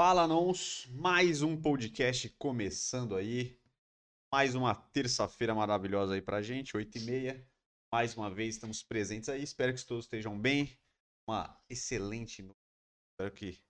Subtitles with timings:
[0.00, 3.60] Fala, nós, mais um podcast começando aí.
[4.32, 7.44] Mais uma terça-feira maravilhosa aí pra gente, 8h30.
[7.92, 9.42] Mais uma vez estamos presentes aí.
[9.42, 10.78] Espero que todos estejam bem.
[11.28, 12.56] Uma excelente noite.
[13.10, 13.60] Espero que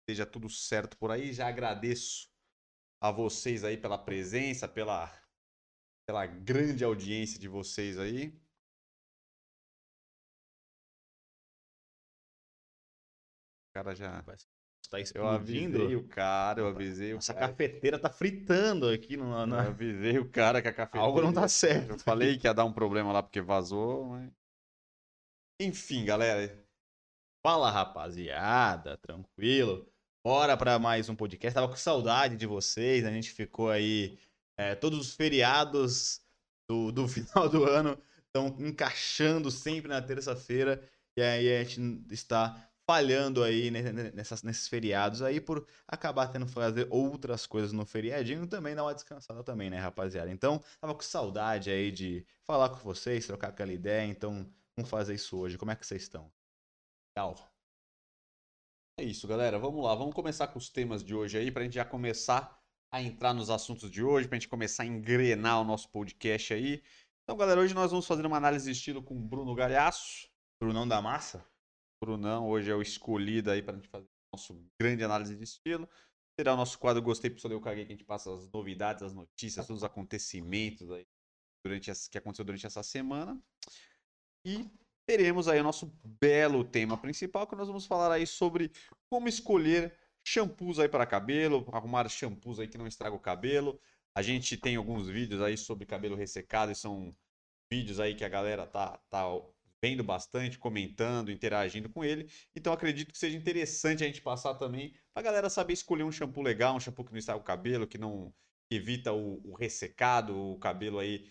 [0.00, 1.34] esteja tudo certo por aí.
[1.34, 2.30] Já agradeço
[2.98, 5.12] a vocês aí pela presença, pela,
[6.06, 8.28] pela grande audiência de vocês aí.
[13.68, 14.24] O cara já.
[14.90, 15.78] Tá Eu explodindo.
[15.82, 17.48] avisei o cara, eu avisei o Nossa cara.
[17.48, 21.06] cafeteira tá fritando aqui no, Eu avisei o cara que a cafeteira.
[21.06, 21.90] Algo não tá certo.
[21.90, 24.30] Eu falei que ia dar um problema lá porque vazou, mas.
[25.60, 26.66] Enfim, galera.
[27.44, 29.86] Fala, rapaziada, tranquilo.
[30.24, 31.54] Bora pra mais um podcast.
[31.54, 33.04] Tava com saudade de vocês.
[33.04, 34.18] A gente ficou aí.
[34.56, 36.20] é, todos os feriados
[36.68, 40.82] do, do final do ano estão encaixando sempre na terça-feira.
[41.16, 46.28] E aí a gente está falhando aí ne- ne- nessas, nesses feriados aí por acabar
[46.28, 50.30] tendo que fazer outras coisas no feriadinho também dar uma descansada também, né, rapaziada?
[50.30, 54.06] Então, tava com saudade aí de falar com vocês, trocar aquela ideia.
[54.06, 55.58] Então, vamos fazer isso hoje.
[55.58, 56.32] Como é que vocês estão?
[57.14, 57.36] Legal.
[58.98, 59.58] É isso, galera.
[59.58, 62.58] Vamos lá, vamos começar com os temas de hoje aí, pra gente já começar
[62.90, 66.82] a entrar nos assuntos de hoje, pra gente começar a engrenar o nosso podcast aí.
[67.22, 70.26] Então, galera, hoje nós vamos fazer uma análise de estilo com o Bruno Galhaço.
[70.58, 71.44] Brunão da Massa?
[72.00, 75.88] Brunão hoje é o escolhido aí pra gente fazer nosso grande análise de estilo.
[76.38, 79.12] Será o nosso quadro Gostei, Pessoal, Eu Caguei, que a gente passa as novidades, as
[79.12, 81.06] notícias, todos os acontecimentos aí
[81.64, 83.40] durante essa, que aconteceu durante essa semana.
[84.44, 84.70] E
[85.04, 88.70] teremos aí o nosso belo tema principal, que nós vamos falar aí sobre
[89.10, 89.92] como escolher
[90.24, 93.80] shampoos aí para cabelo, arrumar shampoos aí que não estragam o cabelo.
[94.14, 97.16] A gente tem alguns vídeos aí sobre cabelo ressecado e são
[97.70, 99.24] vídeos aí que a galera tá, tá
[99.82, 102.30] vendo bastante, comentando, interagindo com ele.
[102.54, 106.42] Então acredito que seja interessante a gente passar também pra galera saber escolher um shampoo
[106.42, 108.32] legal, um shampoo que não estraga o cabelo, que não
[108.70, 111.30] que evita o, o ressecado, o cabelo aí.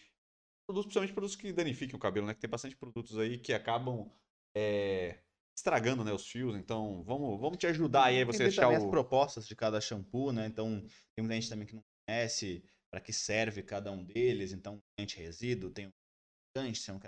[0.65, 2.33] Produtos, principalmente produtos que danifiquem o cabelo, né?
[2.33, 4.11] Que tem bastante produtos aí que acabam
[4.55, 5.19] é,
[5.55, 6.55] estragando né, os fios.
[6.55, 8.75] Então vamos, vamos te ajudar aí a você achar o.
[8.75, 10.47] as propostas de cada shampoo, né?
[10.47, 10.81] Então,
[11.15, 14.51] tem muita gente também que não conhece para que serve cada um deles.
[14.51, 15.91] Então, anti-resíduo, tem um
[16.55, 16.99] tem um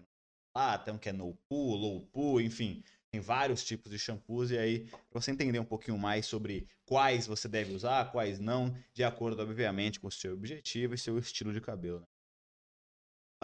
[0.78, 2.84] tem um que é no poo, low poo, enfim.
[3.12, 7.26] Tem vários tipos de shampoos e aí, pra você entender um pouquinho mais sobre quais
[7.26, 11.52] você deve usar, quais não, de acordo, obviamente, com o seu objetivo e seu estilo
[11.52, 12.02] de cabelo.
[12.02, 12.08] Né?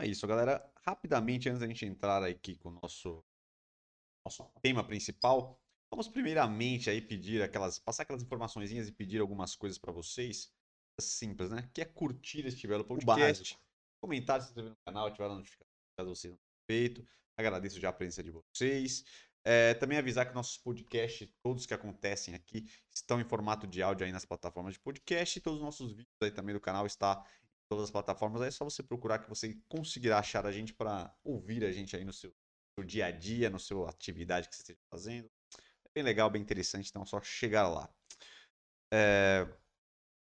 [0.02, 0.72] É isso, galera.
[0.86, 3.24] Rapidamente, antes da gente entrar aqui com o nosso,
[4.24, 5.60] nosso tema principal,
[5.90, 10.52] vamos primeiramente aí pedir aquelas, passar aquelas informaçõezinhas e pedir algumas coisas para vocês.
[11.00, 11.70] Simples, né?
[11.74, 13.58] Que é curtir estiver no podcast,
[14.00, 17.06] comentar, se inscrever no canal, ativar a notificação caso vocês não feito.
[17.38, 19.04] Agradeço já a presença de vocês.
[19.48, 24.06] É, também avisar que nossos podcasts, todos que acontecem aqui, estão em formato de áudio
[24.06, 27.24] aí nas plataformas de podcast e todos os nossos vídeos aí também do canal está
[27.24, 28.42] em todas as plataformas.
[28.42, 31.96] Aí é só você procurar que você conseguirá achar a gente para ouvir a gente
[31.96, 32.34] aí no seu,
[32.74, 35.30] seu dia a dia, na sua atividade que você esteja fazendo.
[35.86, 37.88] É bem legal, bem interessante, então é só chegar lá.
[38.92, 39.48] É,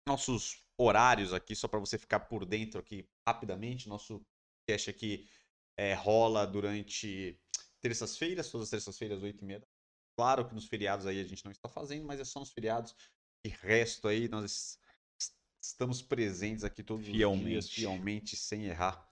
[0.07, 4.25] nossos horários aqui, só para você ficar por dentro aqui rapidamente, nosso
[4.65, 5.29] podcast aqui
[5.77, 7.39] é, rola durante
[7.81, 9.65] terças-feiras, todas as terças-feiras, 8h30.
[10.17, 12.95] Claro que nos feriados aí a gente não está fazendo, mas é só nos feriados.
[13.43, 14.79] E resto aí, nós es-
[15.19, 17.73] es- estamos presentes aqui todos os dias, Fielmente.
[17.75, 19.09] fielmente, sem errar.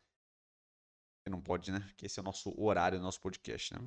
[1.23, 1.79] Você não pode, né?
[1.79, 3.79] Porque esse é o nosso horário do nosso podcast, né?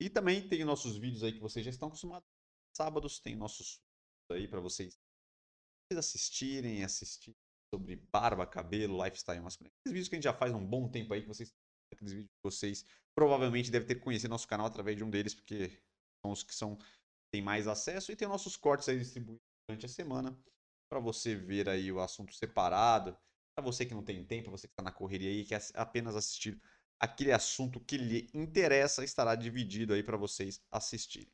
[0.00, 2.28] E também tem nossos vídeos aí que vocês já estão acostumados.
[2.76, 3.80] Sábados tem nossos
[4.30, 4.98] aí para vocês
[5.92, 7.34] assistirem, assistir
[7.74, 9.72] sobre barba, cabelo, lifestyle masculino.
[9.80, 11.54] Aqueles vídeos que a gente já faz há um bom tempo aí, que vocês,
[11.92, 12.84] aqueles vídeos que vocês
[13.14, 15.68] provavelmente devem ter conhecido nosso canal através de um deles, porque
[16.24, 16.78] são os que são
[17.32, 20.38] têm mais acesso e tem nossos cortes aí distribuídos durante a semana
[20.90, 23.16] para você ver aí o assunto separado.
[23.54, 26.16] Para você que não tem tempo, você que está na correria aí, quer ass- apenas
[26.16, 26.60] assistir
[27.00, 31.30] aquele assunto que lhe interessa, estará dividido aí para vocês assistirem.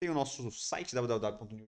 [0.00, 1.66] Tem o nosso site www.new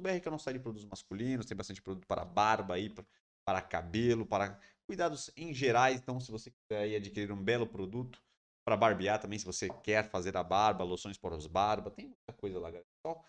[0.00, 2.90] BR, que é o nosso site de produtos masculinos, tem bastante produto para barba aí,
[2.90, 3.04] pra-
[3.44, 4.60] para cabelo, para
[4.92, 6.00] cuidados em gerais.
[6.00, 8.22] Então, se você quiser adquirir um belo produto
[8.62, 12.32] para barbear também, se você quer fazer a barba, loções para os barba, tem muita
[12.34, 12.86] coisa lá, galera.
[13.06, 13.24] Só,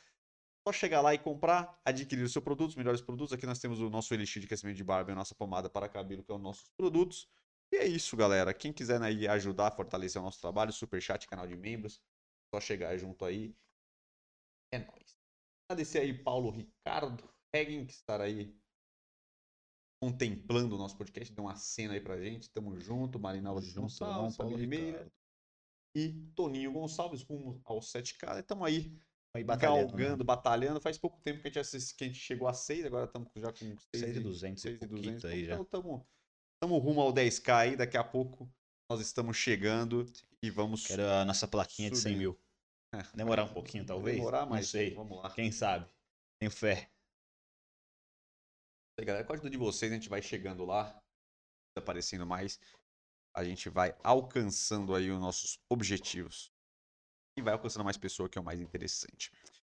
[0.68, 3.32] só chegar lá e comprar, adquirir o seu produto, os melhores produtos.
[3.32, 5.88] Aqui nós temos o nosso elixir de crescimento de barba e a nossa pomada para
[5.88, 7.30] cabelo, que é os nossos produtos.
[7.72, 8.54] E é isso, galera.
[8.54, 12.02] Quem quiser né, ajudar a fortalecer o nosso trabalho, superchat, canal de membros,
[12.54, 13.56] só chegar junto aí.
[14.74, 15.18] É nóis.
[15.70, 17.24] Agradecer aí Paulo Ricardo
[17.56, 18.54] Heggen, que estará aí
[20.04, 22.50] contemplando o nosso podcast, deu uma cena aí pra gente.
[22.50, 25.12] Tamo junto, Marina Alves Juntão, Gonçalves, Paulo Ricardo.
[25.96, 28.40] e Toninho Gonçalves, rumo ao 7K.
[28.40, 28.98] Estamos aí
[29.36, 30.04] Aí batalhando, né?
[30.04, 30.82] galgando, batalhando.
[30.82, 33.30] Faz pouco tempo que a gente, assist- que a gente chegou a 6, agora estamos
[33.38, 34.88] já com 6 6.200 e 6.200.
[34.90, 35.56] pouquinho aí já.
[35.56, 36.06] Então
[36.56, 38.48] estamos rumo ao 10k aí, daqui a pouco
[38.92, 40.06] nós estamos chegando
[40.44, 42.18] e vamos Quero a nossa plaquinha de 100 Subir.
[42.20, 42.40] mil.
[43.16, 44.18] Demorar um pouquinho, talvez?
[44.18, 44.94] demorar, Não mas sei.
[44.94, 45.32] vamos lá.
[45.32, 45.90] Quem sabe?
[46.40, 46.92] Tenho fé.
[49.00, 49.26] Aí, galera.
[49.26, 50.98] Com a ajuda de vocês, a gente vai chegando lá,
[51.78, 52.60] aparecendo mais.
[53.36, 56.52] A gente vai alcançando aí os nossos objetivos.
[57.38, 59.32] E vai alcançando mais pessoas, que é o mais interessante.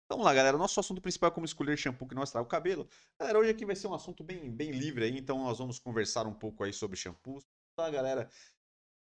[0.06, 0.58] Então vamos lá, galera.
[0.58, 2.88] Nosso assunto principal é como escolher shampoo que não estraga o cabelo.
[3.20, 6.28] Galera, hoje aqui vai ser um assunto bem, bem livre aí, então nós vamos conversar
[6.28, 7.44] um pouco aí sobre shampoos.
[7.76, 8.30] Tá, galera?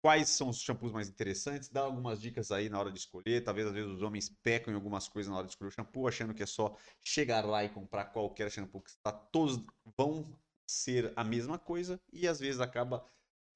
[0.04, 1.70] Quais são os shampoos mais interessantes?
[1.70, 3.42] Dar algumas dicas aí na hora de escolher.
[3.42, 6.06] Talvez às vezes os homens pecam em algumas coisas na hora de escolher o shampoo,
[6.06, 9.64] achando que é só chegar lá e comprar qualquer shampoo que está todos
[9.96, 13.02] vão ser a mesma coisa e às vezes acaba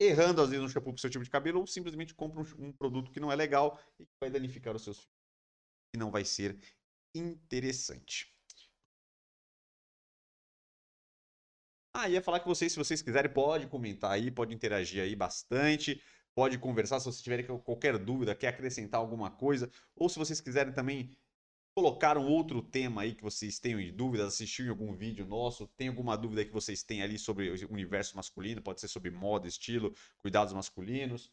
[0.00, 2.68] errando às vezes um shampoo para o seu tipo de cabelo ou simplesmente compra um,
[2.68, 5.06] um produto que não é legal e que vai danificar os seus
[5.94, 6.58] e não vai ser
[7.14, 8.34] interessante.
[11.94, 16.00] Ah, ia falar que vocês, se vocês quiserem, pode comentar aí, pode interagir aí bastante,
[16.38, 20.72] pode conversar se vocês tiverem qualquer dúvida, quer acrescentar alguma coisa, ou se vocês quiserem
[20.72, 21.10] também
[21.74, 25.88] colocar um outro tema aí que vocês tenham dúvidas, assistir em algum vídeo nosso, tem
[25.88, 29.92] alguma dúvida que vocês têm ali sobre o universo masculino, pode ser sobre moda, estilo,
[30.18, 31.32] cuidados masculinos.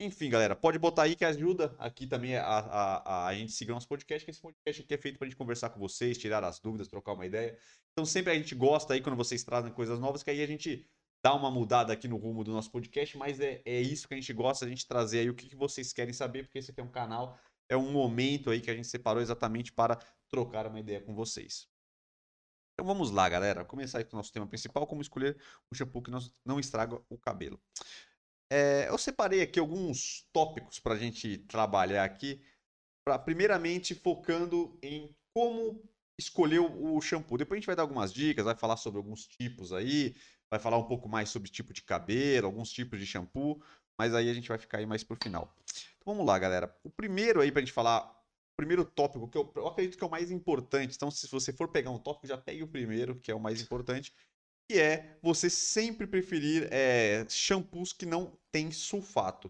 [0.00, 3.70] Enfim, galera, pode botar aí que ajuda aqui também a, a, a, a gente seguir
[3.70, 6.58] nosso podcast, que esse podcast aqui é feito pra gente conversar com vocês, tirar as
[6.58, 7.56] dúvidas, trocar uma ideia.
[7.92, 10.84] Então sempre a gente gosta aí quando vocês trazem coisas novas, que aí a gente
[11.22, 14.16] dá uma mudada aqui no rumo do nosso podcast, mas é, é isso que a
[14.16, 16.80] gente gosta, a gente trazer aí o que, que vocês querem saber, porque esse aqui
[16.80, 17.38] é um canal,
[17.68, 19.96] é um momento aí que a gente separou exatamente para
[20.28, 21.68] trocar uma ideia com vocês.
[22.74, 23.64] Então vamos lá, galera.
[23.64, 25.38] Começar aí com o nosso tema principal, como escolher
[25.70, 26.10] um shampoo que
[26.44, 27.60] não, estraga o cabelo.
[28.50, 32.42] É, eu separei aqui alguns tópicos para a gente trabalhar aqui,
[33.04, 35.82] pra, primeiramente focando em como
[36.18, 37.38] escolher o shampoo.
[37.38, 40.14] Depois a gente vai dar algumas dicas, vai falar sobre alguns tipos aí,
[40.52, 43.62] vai falar um pouco mais sobre tipo de cabelo, alguns tipos de shampoo,
[43.98, 45.56] mas aí a gente vai ficar aí mais pro final.
[45.96, 46.76] Então vamos lá, galera.
[46.84, 50.06] O primeiro aí pra gente falar, o primeiro tópico que eu, eu acredito que é
[50.06, 50.94] o mais importante.
[50.94, 53.62] Então, se você for pegar um tópico, já pegue o primeiro, que é o mais
[53.62, 54.12] importante,
[54.70, 59.48] que é você sempre preferir é, shampoos que não tem sulfato.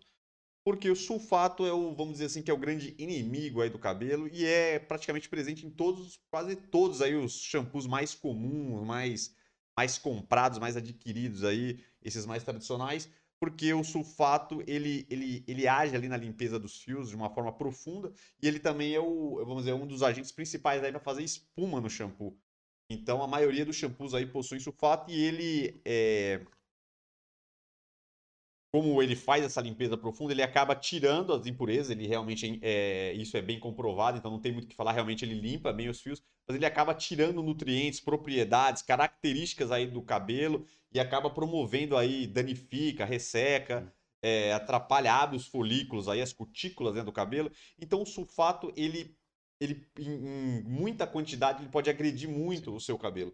[0.65, 3.79] Porque o sulfato é o, vamos dizer assim, que é o grande inimigo aí do
[3.81, 9.35] cabelo e é praticamente presente em todos, quase todos aí os shampoos mais comuns, mais,
[9.77, 13.09] mais comprados, mais adquiridos aí, esses mais tradicionais,
[13.41, 17.53] porque o sulfato ele, ele, ele age ali na limpeza dos fios de uma forma
[17.53, 21.25] profunda e ele também é o, vamos dizer, um dos agentes principais aí para fazer
[21.25, 22.39] espuma no shampoo.
[22.89, 26.47] Então a maioria dos shampoos aí possuem sulfato e ele é...
[28.75, 33.13] Como ele faz essa limpeza profunda, ele acaba tirando as impurezas, ele realmente, é...
[33.13, 35.91] isso é bem comprovado, então não tem muito o que falar, realmente ele limpa bem
[35.91, 41.97] os fios, mas ele acaba tirando nutrientes, propriedades, características aí do cabelo e acaba promovendo
[41.99, 43.93] aí, danifica, resseca,
[44.23, 44.55] é...
[44.55, 47.53] atrapalha, abre os folículos aí, as cutículas dentro do cabelo.
[47.79, 49.15] Então o sulfato, ele
[49.61, 53.33] ele em, em, muita quantidade ele pode agredir muito o seu cabelo.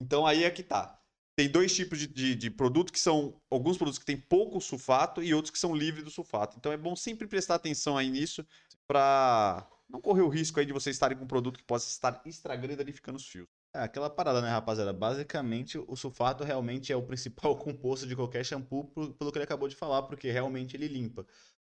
[0.00, 1.01] Então aí é que tá.
[1.34, 5.22] Tem dois tipos de, de, de produto que são alguns produtos que têm pouco sulfato
[5.22, 6.56] e outros que são livres do sulfato.
[6.58, 8.46] Então é bom sempre prestar atenção aí nisso
[8.86, 12.20] para não correr o risco aí de vocês estarem com um produto que possa estar
[12.26, 13.46] estragando e danificando os fios.
[13.74, 14.92] É aquela parada, né, rapaziada?
[14.92, 18.84] Basicamente, o sulfato realmente é o principal composto de qualquer shampoo,
[19.18, 21.22] pelo que ele acabou de falar, porque realmente ele limpa.
[21.22, 21.26] O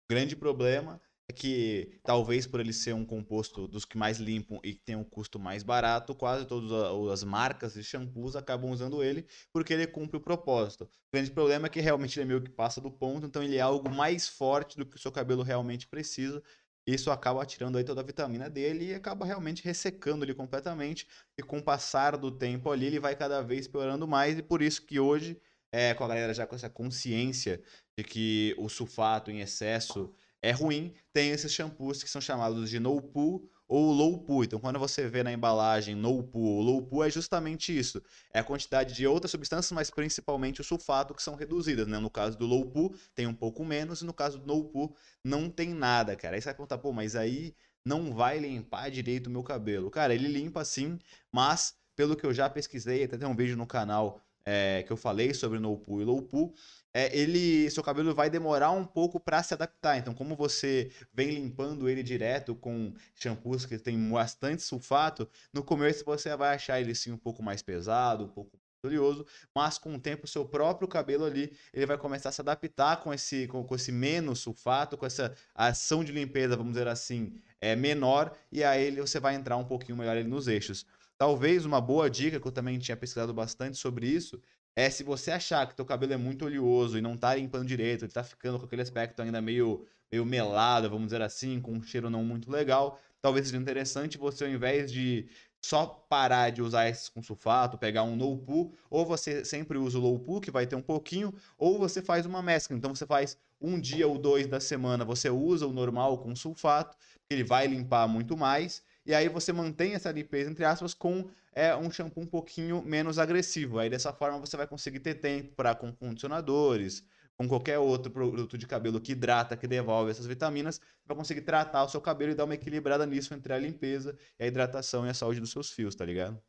[0.09, 1.01] grande problema
[1.35, 5.05] que talvez por ele ser um composto dos que mais limpam e que tem um
[5.05, 6.71] custo mais barato, quase todas
[7.11, 10.85] as marcas de shampoos acabam usando ele porque ele cumpre o propósito.
[10.85, 13.57] O grande problema é que realmente ele é meio que passa do ponto, então ele
[13.57, 16.43] é algo mais forte do que o seu cabelo realmente precisa.
[16.87, 21.07] Isso acaba tirando aí toda a vitamina dele e acaba realmente ressecando ele completamente.
[21.39, 24.37] E com o passar do tempo ali, ele vai cada vez piorando mais.
[24.39, 27.63] E por isso que hoje, é, com a galera já com essa consciência
[27.97, 32.81] de que o sulfato em excesso é ruim, tem esses shampoos que são chamados de
[32.81, 34.45] no poo ou low poo.
[34.45, 38.03] Então, quando você vê na embalagem no poo ou low poo, é justamente isso.
[38.35, 41.87] É a quantidade de outras substâncias, mas principalmente o sulfato, que são reduzidas.
[41.87, 41.99] Né?
[41.99, 44.95] No caso do low poo, tem um pouco menos, e no caso do no poo,
[45.25, 46.35] não tem nada, cara.
[46.35, 49.91] Aí você vai perguntar, pô, mas aí não vai limpar direito o meu cabelo.
[49.91, 50.99] Cara, ele limpa sim,
[51.31, 54.97] mas pelo que eu já pesquisei, até tem um vídeo no canal é, que eu
[54.97, 56.55] falei sobre no poo e low poo,
[56.95, 59.97] é, ele, seu cabelo vai demorar um pouco para se adaptar.
[59.97, 66.05] Então, como você vem limpando ele direto com shampoos que tem bastante sulfato, no começo
[66.05, 69.99] você vai achar ele sim um pouco mais pesado, um pouco oleoso, mas com o
[69.99, 73.75] tempo seu próprio cabelo ali, ele vai começar a se adaptar com esse, com, com
[73.77, 78.91] esse menos sulfato, com essa ação de limpeza, vamos dizer assim, é menor, e aí
[78.97, 80.85] você vai entrar um pouquinho melhor nos eixos.
[81.19, 84.41] Talvez uma boa dica, que eu também tinha pesquisado bastante sobre isso,
[84.75, 88.05] é se você achar que teu cabelo é muito oleoso e não tá limpando direito,
[88.05, 91.83] ele tá ficando com aquele aspecto ainda meio, meio melado, vamos dizer assim, com um
[91.83, 95.29] cheiro não muito legal, talvez seja interessante você, ao invés de
[95.65, 99.99] só parar de usar esses com sulfato, pegar um no poo, ou você sempre usa
[99.99, 102.77] o low poo, que vai ter um pouquinho, ou você faz uma mescla.
[102.77, 106.97] Então você faz um dia ou dois da semana, você usa o normal com sulfato,
[107.29, 111.29] que ele vai limpar muito mais, e aí você mantém essa limpeza, entre aspas, com
[111.53, 113.79] é, um shampoo um pouquinho menos agressivo.
[113.79, 117.05] Aí dessa forma você vai conseguir ter tempo para com condicionadores,
[117.37, 121.85] com qualquer outro produto de cabelo que hidrata, que devolve essas vitaminas, vai conseguir tratar
[121.85, 125.15] o seu cabelo e dar uma equilibrada nisso entre a limpeza a hidratação e a
[125.15, 126.41] saúde dos seus fios, tá ligado?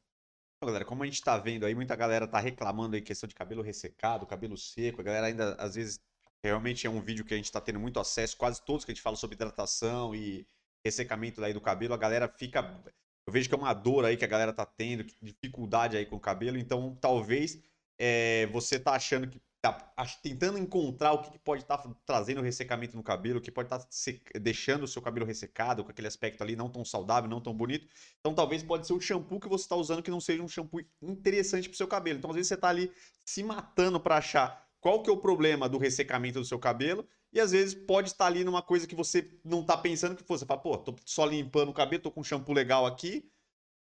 [0.64, 3.62] Galera, como a gente tá vendo aí, muita galera tá reclamando aí questão de cabelo
[3.62, 5.02] ressecado, cabelo seco.
[5.02, 6.00] A galera ainda, às vezes,
[6.42, 8.94] realmente é um vídeo que a gente tá tendo muito acesso, quase todos que a
[8.94, 10.48] gente fala sobre hidratação e
[10.84, 12.82] ressecamento daí do cabelo, a galera fica.
[13.26, 16.18] Eu vejo que é uma dor aí que a galera tá tendo, dificuldade aí com
[16.18, 17.62] o cabelo, então talvez
[17.98, 22.98] é, você tá achando que tá tentando encontrar o que, pode estar tá trazendo ressecamento
[22.98, 26.44] no cabelo, o que pode estar tá deixando o seu cabelo ressecado, com aquele aspecto
[26.44, 27.88] ali não tão saudável, não tão bonito.
[28.20, 30.82] Então talvez pode ser o shampoo que você está usando que não seja um shampoo
[31.02, 32.20] interessante para o seu cabelo.
[32.20, 32.92] Então às vezes você está ali
[33.26, 37.40] se matando para achar qual que é o problema do ressecamento do seu cabelo e
[37.40, 40.62] às vezes pode estar ali numa coisa que você não está pensando que você fala,
[40.62, 43.28] pô, tô só limpando o cabelo, tô com um shampoo legal aqui,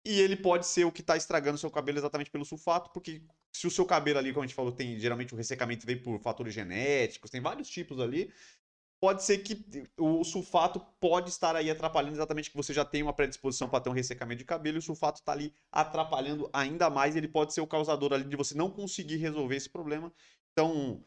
[0.05, 3.21] e ele pode ser o que está estragando o seu cabelo exatamente pelo sulfato, porque
[3.51, 6.19] se o seu cabelo ali, como a gente falou, tem geralmente o ressecamento vem por
[6.21, 8.31] fatores genéticos, tem vários tipos ali,
[9.01, 9.65] pode ser que
[9.97, 13.89] o sulfato pode estar aí atrapalhando exatamente que você já tem uma predisposição para ter
[13.89, 17.61] um ressecamento de cabelo e o sulfato está ali atrapalhando ainda mais, ele pode ser
[17.61, 20.13] o causador ali de você não conseguir resolver esse problema.
[20.53, 21.03] Então,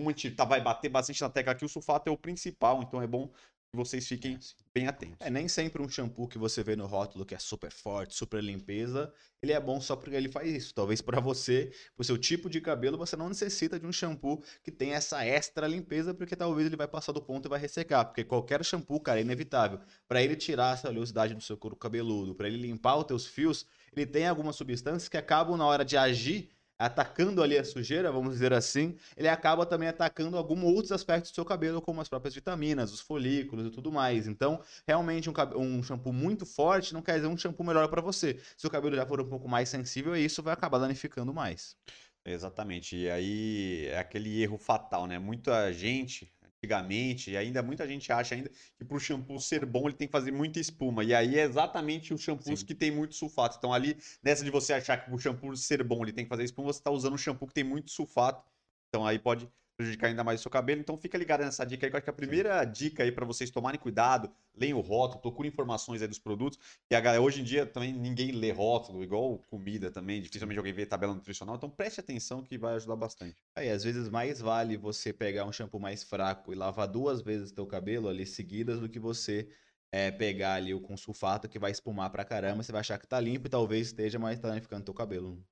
[0.00, 2.82] como a gente tá, vai bater bastante na tecla aqui, o sulfato é o principal,
[2.82, 4.38] então é bom que vocês fiquem
[4.74, 5.18] bem atentos.
[5.20, 8.42] É, nem sempre um shampoo que você vê no rótulo que é super forte, super
[8.42, 10.74] limpeza, ele é bom só porque ele faz isso.
[10.74, 14.72] Talvez para você, pro seu tipo de cabelo, você não necessita de um shampoo que
[14.72, 18.24] tenha essa extra limpeza, porque talvez ele vai passar do ponto e vai ressecar, porque
[18.24, 19.80] qualquer shampoo, cara, é inevitável.
[20.08, 23.66] Para ele tirar essa oleosidade do seu couro cabeludo, para ele limpar os teus fios,
[23.94, 26.50] ele tem algumas substâncias que acabam na hora de agir
[26.80, 31.34] atacando ali a sujeira, vamos dizer assim, ele acaba também atacando alguns outros aspectos do
[31.34, 34.26] seu cabelo, como as próprias vitaminas, os folículos e tudo mais.
[34.26, 38.40] Então, realmente, um, um shampoo muito forte não quer dizer um shampoo melhor para você.
[38.56, 41.76] Se o cabelo já for um pouco mais sensível, isso vai acabar danificando mais.
[42.24, 42.96] Exatamente.
[42.96, 45.18] E aí é aquele erro fatal, né?
[45.18, 49.86] Muita gente, antigamente, e ainda muita gente acha ainda que para o shampoo ser bom
[49.86, 51.02] ele tem que fazer muita espuma.
[51.02, 52.66] E aí é exatamente os shampoos Sim.
[52.66, 53.56] que tem muito sulfato.
[53.58, 56.44] Então ali, nessa de você achar que o shampoo ser bom ele tem que fazer
[56.44, 58.44] espuma, você está usando um shampoo que tem muito sulfato.
[58.88, 59.48] Então aí pode
[59.80, 60.80] prejudicar ainda mais o seu cabelo.
[60.80, 62.72] Então fica ligado nessa dica aí, que eu acho que a primeira Sim.
[62.72, 66.58] dica aí para vocês tomarem cuidado, leiam o rótulo, procurem informações aí dos produtos.
[66.90, 70.72] E a galera, hoje em dia também ninguém lê rótulo, igual comida também, dificilmente alguém
[70.72, 71.56] vê tabela nutricional.
[71.56, 73.42] Então preste atenção que vai ajudar bastante.
[73.56, 77.50] Aí, às vezes mais vale você pegar um shampoo mais fraco e lavar duas vezes
[77.50, 79.48] o teu cabelo ali seguidas do que você
[79.92, 83.06] é, pegar ali o com sulfato que vai espumar pra caramba, você vai achar que
[83.06, 85.44] tá limpo e talvez esteja, mais danificando teu cabelo.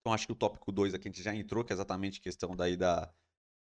[0.00, 2.22] Então acho que o tópico 2 aqui a gente já entrou, que é exatamente a
[2.22, 3.12] questão daí da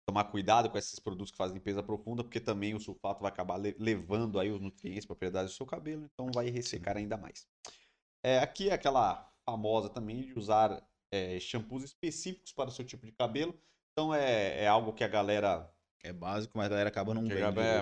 [0.08, 3.60] tomar cuidado com esses produtos que fazem limpeza profunda, porque também o sulfato vai acabar
[3.80, 7.48] levando aí os nutrientes, propriedades do seu cabelo, então vai ressecar ainda mais.
[8.24, 13.06] É, aqui é aquela famosa também de usar é, shampoos específicos para o seu tipo
[13.06, 13.60] de cabelo.
[13.92, 15.72] Então é, é algo que a galera.
[16.04, 17.62] É básico, mas a galera acaba não vendo.
[17.62, 17.82] É,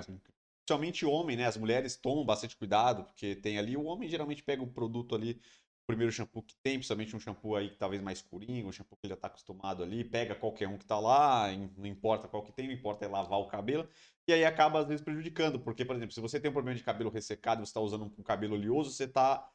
[0.64, 1.46] principalmente o homem, né?
[1.46, 3.76] As mulheres tomam bastante cuidado, porque tem ali.
[3.76, 5.40] O homem geralmente pega o produto ali
[5.86, 9.06] primeiro shampoo que tem, principalmente um shampoo aí que talvez mais escurinho, um shampoo que
[9.06, 12.52] ele já está acostumado ali, pega qualquer um que está lá, não importa qual que
[12.52, 13.88] tem, não importa é lavar o cabelo,
[14.26, 16.82] e aí acaba às vezes prejudicando, porque, por exemplo, se você tem um problema de
[16.84, 19.50] cabelo ressecado você está usando um cabelo oleoso, você está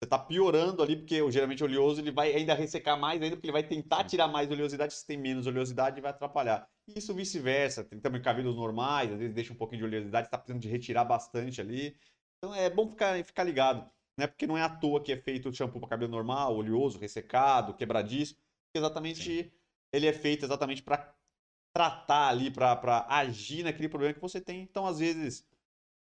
[0.00, 3.48] você tá piorando ali, porque geralmente o oleoso ele vai ainda ressecar mais ainda, porque
[3.48, 6.68] ele vai tentar tirar mais oleosidade, se tem menos oleosidade vai atrapalhar.
[6.86, 10.38] E isso vice-versa, tem também cabelos normais, às vezes deixa um pouquinho de oleosidade, está
[10.38, 11.96] precisando de retirar bastante ali.
[12.38, 14.26] Então é bom ficar, ficar ligado né?
[14.26, 17.72] Porque não é à toa que é feito o shampoo para cabelo normal, oleoso, ressecado,
[17.72, 18.36] quebradiço.
[18.74, 19.50] Exatamente, Sim.
[19.92, 21.14] ele é feito exatamente para
[21.72, 24.62] tratar ali, para agir naquele problema que você tem.
[24.62, 25.46] Então, às vezes,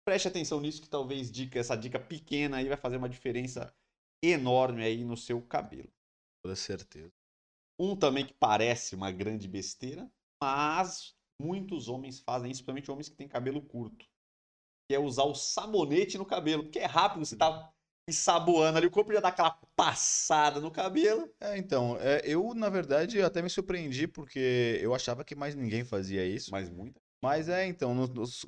[0.05, 3.73] preste atenção nisso que talvez dica, essa dica pequena aí vai fazer uma diferença
[4.21, 5.89] enorme aí no seu cabelo.
[6.43, 7.11] Com certeza.
[7.79, 13.15] Um também que parece uma grande besteira, mas muitos homens fazem isso, principalmente homens que
[13.15, 14.05] têm cabelo curto.
[14.87, 17.72] Que é usar o sabonete no cabelo, que é rápido, você tá
[18.07, 21.29] ensaboando ali, o corpo já dá aquela passada no cabelo.
[21.39, 25.83] É, então, é, eu, na verdade, até me surpreendi porque eu achava que mais ninguém
[25.83, 26.51] fazia isso.
[26.51, 27.01] Mas muita.
[27.21, 27.95] Mas é, então,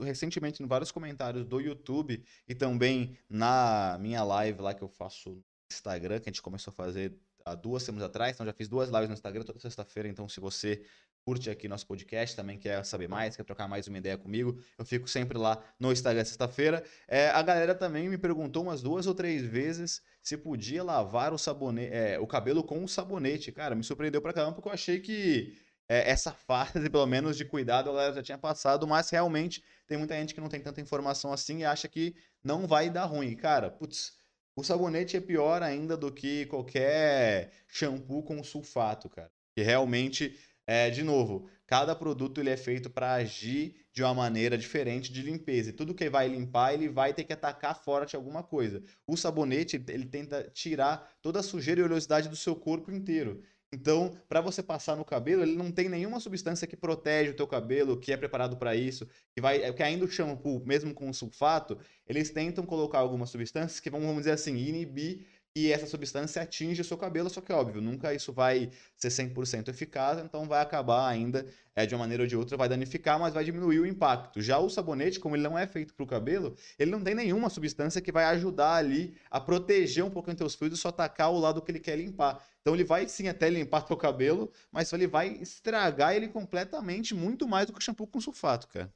[0.01, 5.29] recentemente, em vários comentários do YouTube e também na minha live lá que eu faço
[5.29, 8.67] no Instagram, que a gente começou a fazer há duas semanas atrás, então já fiz
[8.67, 10.83] duas lives no Instagram toda sexta-feira, então se você
[11.25, 14.85] curte aqui nosso podcast, também quer saber mais, quer trocar mais uma ideia comigo, eu
[14.85, 16.83] fico sempre lá no Instagram sexta-feira.
[17.07, 21.37] É, a galera também me perguntou umas duas ou três vezes se podia lavar o
[21.37, 23.51] sabonete, é, o cabelo com o sabonete.
[23.51, 25.57] Cara, me surpreendeu pra caramba porque eu achei que
[25.89, 29.97] é, essa fase, pelo menos, de cuidado, a galera já tinha passado, mas realmente tem
[29.97, 33.35] muita gente que não tem tanta informação assim e acha que não vai dar ruim.
[33.35, 34.13] Cara, putz,
[34.55, 39.31] o sabonete é pior ainda do que qualquer shampoo com sulfato, cara.
[39.55, 44.57] Que realmente, é, de novo, cada produto ele é feito para agir de uma maneira
[44.57, 45.69] diferente de limpeza.
[45.69, 48.83] E tudo que vai limpar, ele vai ter que atacar forte alguma coisa.
[49.07, 53.41] O sabonete, ele tenta tirar toda a sujeira e oleosidade do seu corpo inteiro.
[53.75, 57.45] Então, para você passar no cabelo, ele não tem nenhuma substância que protege o teu
[57.45, 61.77] cabelo, que é preparado para isso, que vai, que ainda o shampoo, mesmo com sulfato,
[62.07, 66.81] eles tentam colocar algumas substâncias que vão, vamos dizer assim, inibir que essa substância atinja
[66.81, 71.07] o seu cabelo, só que óbvio, nunca isso vai ser 100% eficaz, então vai acabar
[71.07, 74.41] ainda, é, de uma maneira ou de outra, vai danificar, mas vai diminuir o impacto.
[74.41, 77.49] Já o sabonete, como ele não é feito para o cabelo, ele não tem nenhuma
[77.49, 81.39] substância que vai ajudar ali a proteger um pouquinho teus fios e só atacar o
[81.39, 82.45] lado que ele quer limpar.
[82.59, 87.47] Então ele vai sim até limpar teu cabelo, mas ele vai estragar ele completamente, muito
[87.47, 88.93] mais do que o shampoo com sulfato, cara.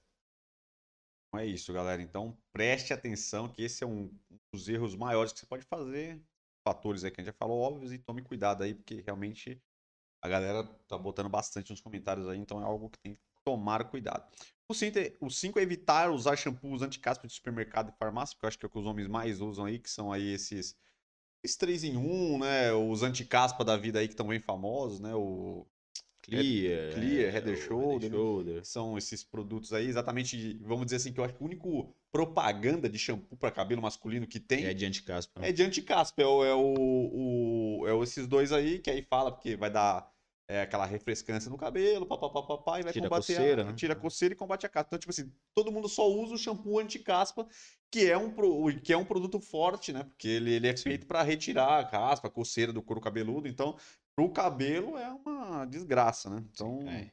[1.31, 2.01] Não é isso, galera.
[2.01, 4.11] Então preste atenção que esse é um
[4.53, 6.19] dos erros maiores que você pode fazer.
[6.63, 9.61] Fatores aí que a gente já falou, óbvios, e tome cuidado aí, porque realmente
[10.21, 13.85] a galera tá botando bastante nos comentários aí, então é algo que tem que tomar
[13.85, 14.29] cuidado.
[14.67, 18.59] O 5 é, é evitar usar shampoos anti-caspa de supermercado e farmácia, porque eu acho
[18.59, 20.77] que é o que os homens mais usam aí, que são aí esses,
[21.43, 22.73] esses 3 em 1, né?
[22.73, 25.15] Os anti-caspa da vida aí que estão bem famosos, né?
[25.15, 25.65] O
[26.29, 28.17] Clear, Clear, é, Head and o Shoulder, né?
[28.17, 28.65] Shoulder.
[28.65, 32.89] são esses produtos aí, exatamente, vamos dizer assim, que eu acho que o único propaganda
[32.89, 35.45] de shampoo para cabelo masculino que tem É de anticaspa.
[35.45, 39.31] é de anti-caspa, é, o, é, o, o- é esses dois aí, que aí fala,
[39.31, 40.09] porque vai dar
[40.49, 43.73] é, aquela refrescância no cabelo, papapá, e vai Tira a combater coceira, a, né?
[43.75, 44.87] tira a coceira e combate a caspa.
[44.87, 47.47] Então, tipo assim, todo mundo só usa o shampoo anti-caspa,
[47.91, 50.03] que é um, pro- que é um produto forte, né?
[50.05, 53.77] Porque ele, ele é feito para retirar a caspa, a coceira do couro cabeludo, então,
[54.15, 56.43] pro cabelo é uma desgraça, né?
[56.51, 57.11] Então, É.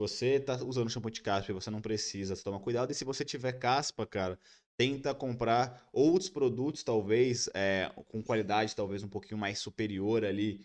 [0.00, 2.90] Você tá usando shampoo de caspa e você não precisa, você toma cuidado.
[2.92, 4.38] E se você tiver caspa, cara,
[4.76, 10.64] tenta comprar outros produtos, talvez, é, com qualidade talvez um pouquinho mais superior ali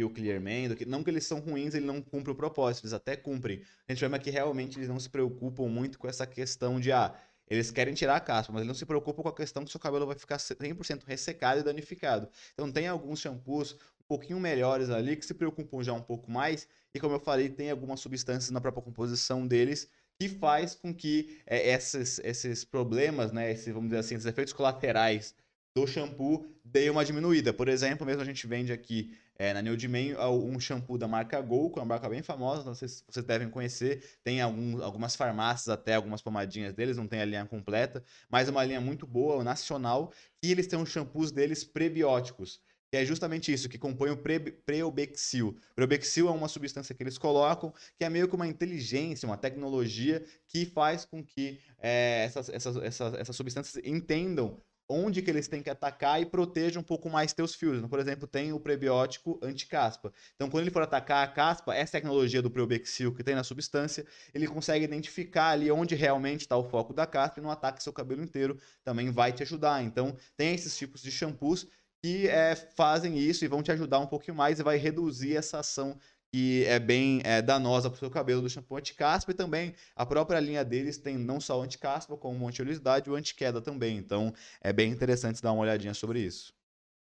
[0.00, 0.68] que o Clearman.
[0.68, 3.62] do que- Não que eles são ruins, ele não cumpre o propósito, eles até cumprem.
[3.88, 7.14] A gente chama que realmente eles não se preocupam muito com essa questão de, ah,
[7.48, 9.80] eles querem tirar a caspa, mas eles não se preocupam com a questão que seu
[9.80, 12.28] cabelo vai ficar 100% ressecado e danificado.
[12.54, 16.66] Então tem alguns shampoos um pouquinho melhores ali que se preocupam já um pouco mais
[16.94, 21.40] e como eu falei, tem algumas substâncias na própria composição deles que faz com que
[21.46, 25.34] é, esses, esses problemas, né, esses, vamos dizer assim, esses efeitos colaterais
[25.74, 27.52] do shampoo deem uma diminuída.
[27.52, 31.70] Por exemplo, mesmo a gente vende aqui é, na Neodman um shampoo da marca Gol,
[31.70, 34.18] que é uma marca bem famosa, não sei se vocês devem conhecer.
[34.22, 38.50] Tem algum, algumas farmácias até, algumas pomadinhas deles, não tem a linha completa, mas é
[38.50, 42.60] uma linha muito boa, nacional, e eles têm os shampoos deles prebióticos.
[42.90, 45.56] Que é justamente isso, que compõe o pre- Preobexil.
[45.76, 50.24] Preobexil é uma substância que eles colocam, que é meio que uma inteligência, uma tecnologia
[50.48, 55.62] que faz com que é, essas, essas, essas, essas substâncias entendam onde que eles têm
[55.62, 57.78] que atacar e protejam um pouco mais teus fios.
[57.78, 60.12] Então, por exemplo, tem o prebiótico anti-caspa.
[60.34, 64.04] Então, quando ele for atacar a caspa, essa tecnologia do Preobexil que tem na substância,
[64.34, 67.92] ele consegue identificar ali onde realmente está o foco da caspa e não ataca seu
[67.92, 69.82] cabelo inteiro, também vai te ajudar.
[69.82, 71.66] Então, tem esses tipos de shampoos
[72.02, 75.58] que é, fazem isso e vão te ajudar um pouquinho mais e vai reduzir essa
[75.58, 75.98] ação
[76.32, 80.06] que é bem é, danosa para o seu cabelo do shampoo anti-caspa e também a
[80.06, 83.96] própria linha deles tem não só o anti-caspa, como anti-oleosidade e o anti-queda também.
[83.96, 86.54] Então é bem interessante dar uma olhadinha sobre isso.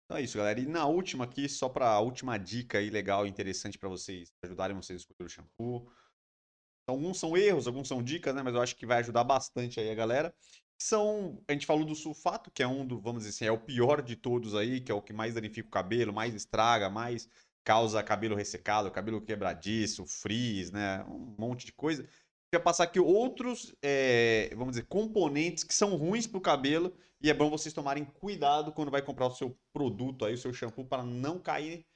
[0.04, 0.60] Então é isso, galera.
[0.60, 4.32] E na última aqui, só para a última dica aí legal e interessante para vocês
[4.44, 5.90] ajudarem vocês a escolher o shampoo.
[6.86, 8.42] Alguns são erros, alguns são dicas, né?
[8.42, 10.34] Mas eu acho que vai ajudar bastante aí a galera.
[10.78, 13.58] São, a gente falou do sulfato, que é um do, vamos dizer assim, é o
[13.58, 17.28] pior de todos aí, que é o que mais danifica o cabelo, mais estraga, mais
[17.64, 21.04] causa cabelo ressecado, cabelo quebradiço, frizz, né?
[21.08, 22.06] Um monte de coisa.
[22.52, 27.30] Quer passar aqui outros, é, vamos dizer, componentes que são ruins para o cabelo e
[27.30, 30.84] é bom vocês tomarem cuidado quando vai comprar o seu produto aí, o seu shampoo,
[30.84, 31.86] para não cair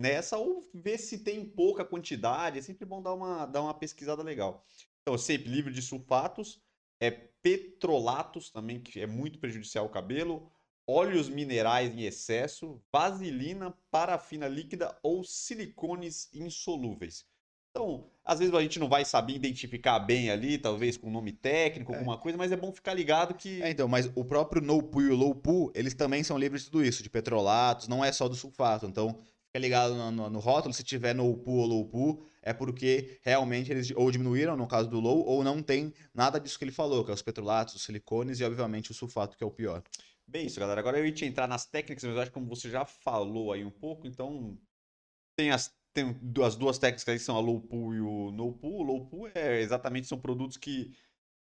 [0.00, 2.58] nessa ou ver se tem pouca quantidade.
[2.58, 4.64] É sempre bom dar uma, dar uma pesquisada legal.
[5.02, 6.62] Então, sempre livre de sulfatos,
[7.00, 10.50] é petrolatos também, que é muito prejudicial ao cabelo.
[10.88, 17.26] Óleos minerais em excesso, vaselina, parafina líquida ou silicones insolúveis.
[17.70, 21.92] Então, às vezes a gente não vai saber identificar bem ali, talvez com nome técnico,
[21.92, 21.96] É.
[21.98, 23.62] alguma coisa, mas é bom ficar ligado que.
[23.62, 26.62] É, então, mas o próprio no pool e o low pool, eles também são livres
[26.64, 28.86] de tudo isso, de petrolatos, não é só do sulfato.
[28.86, 32.52] Então, fica ligado no, no- no rótulo, se tiver no pool ou low pool, é
[32.52, 36.64] porque realmente eles ou diminuíram, no caso do low, ou não tem nada disso que
[36.64, 39.50] ele falou, que é os petrolatos, os silicones e, obviamente, o sulfato, que é o
[39.50, 39.82] pior.
[40.28, 40.80] Bem, isso, galera.
[40.80, 43.50] Agora eu ia te entrar nas técnicas, mas eu acho que como você já falou
[43.52, 44.60] aí um pouco, então
[45.36, 48.52] tem as, tem as duas técnicas aí que são a low pool e o no
[48.54, 48.80] pool.
[48.80, 50.96] O low pool é exatamente são produtos que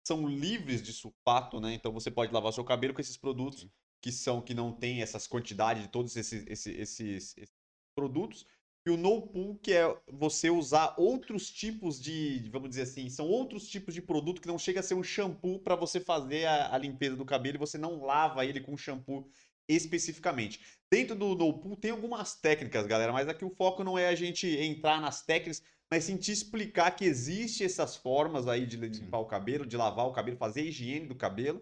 [0.07, 1.73] são livres de sulfato, né?
[1.73, 3.67] Então você pode lavar seu cabelo com esses produtos
[4.01, 7.55] que são que não tem essas quantidades de todos esses, esses, esses, esses
[7.95, 8.45] produtos.
[8.87, 13.27] E o no pool, que é você usar outros tipos de, vamos dizer assim, são
[13.27, 16.75] outros tipos de produto que não chega a ser um shampoo para você fazer a,
[16.75, 19.27] a limpeza do cabelo e você não lava ele com shampoo
[19.67, 20.59] especificamente.
[20.91, 24.15] Dentro do no pool tem algumas técnicas, galera, mas aqui o foco não é a
[24.15, 29.17] gente entrar nas técnicas, mas sim te explicar que existe essas formas aí de limpar
[29.17, 31.59] o cabelo, de lavar o cabelo, fazer a higiene do cabelo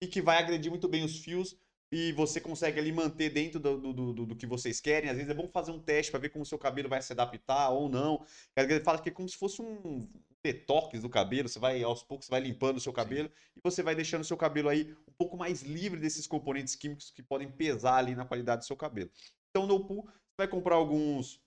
[0.00, 1.56] e que vai agredir muito bem os fios
[1.92, 5.10] e você consegue ali manter dentro do, do, do, do que vocês querem.
[5.10, 7.12] Às vezes é bom fazer um teste para ver como o seu cabelo vai se
[7.12, 8.24] adaptar ou não.
[8.56, 10.08] Ele fala que é como se fosse um
[10.42, 13.82] detox do cabelo, você vai aos poucos você vai limpando o seu cabelo e você
[13.82, 17.50] vai deixando o seu cabelo aí um pouco mais livre desses componentes químicos que podem
[17.50, 19.10] pesar ali na qualidade do seu cabelo.
[19.50, 21.42] Então no pool você vai comprar alguns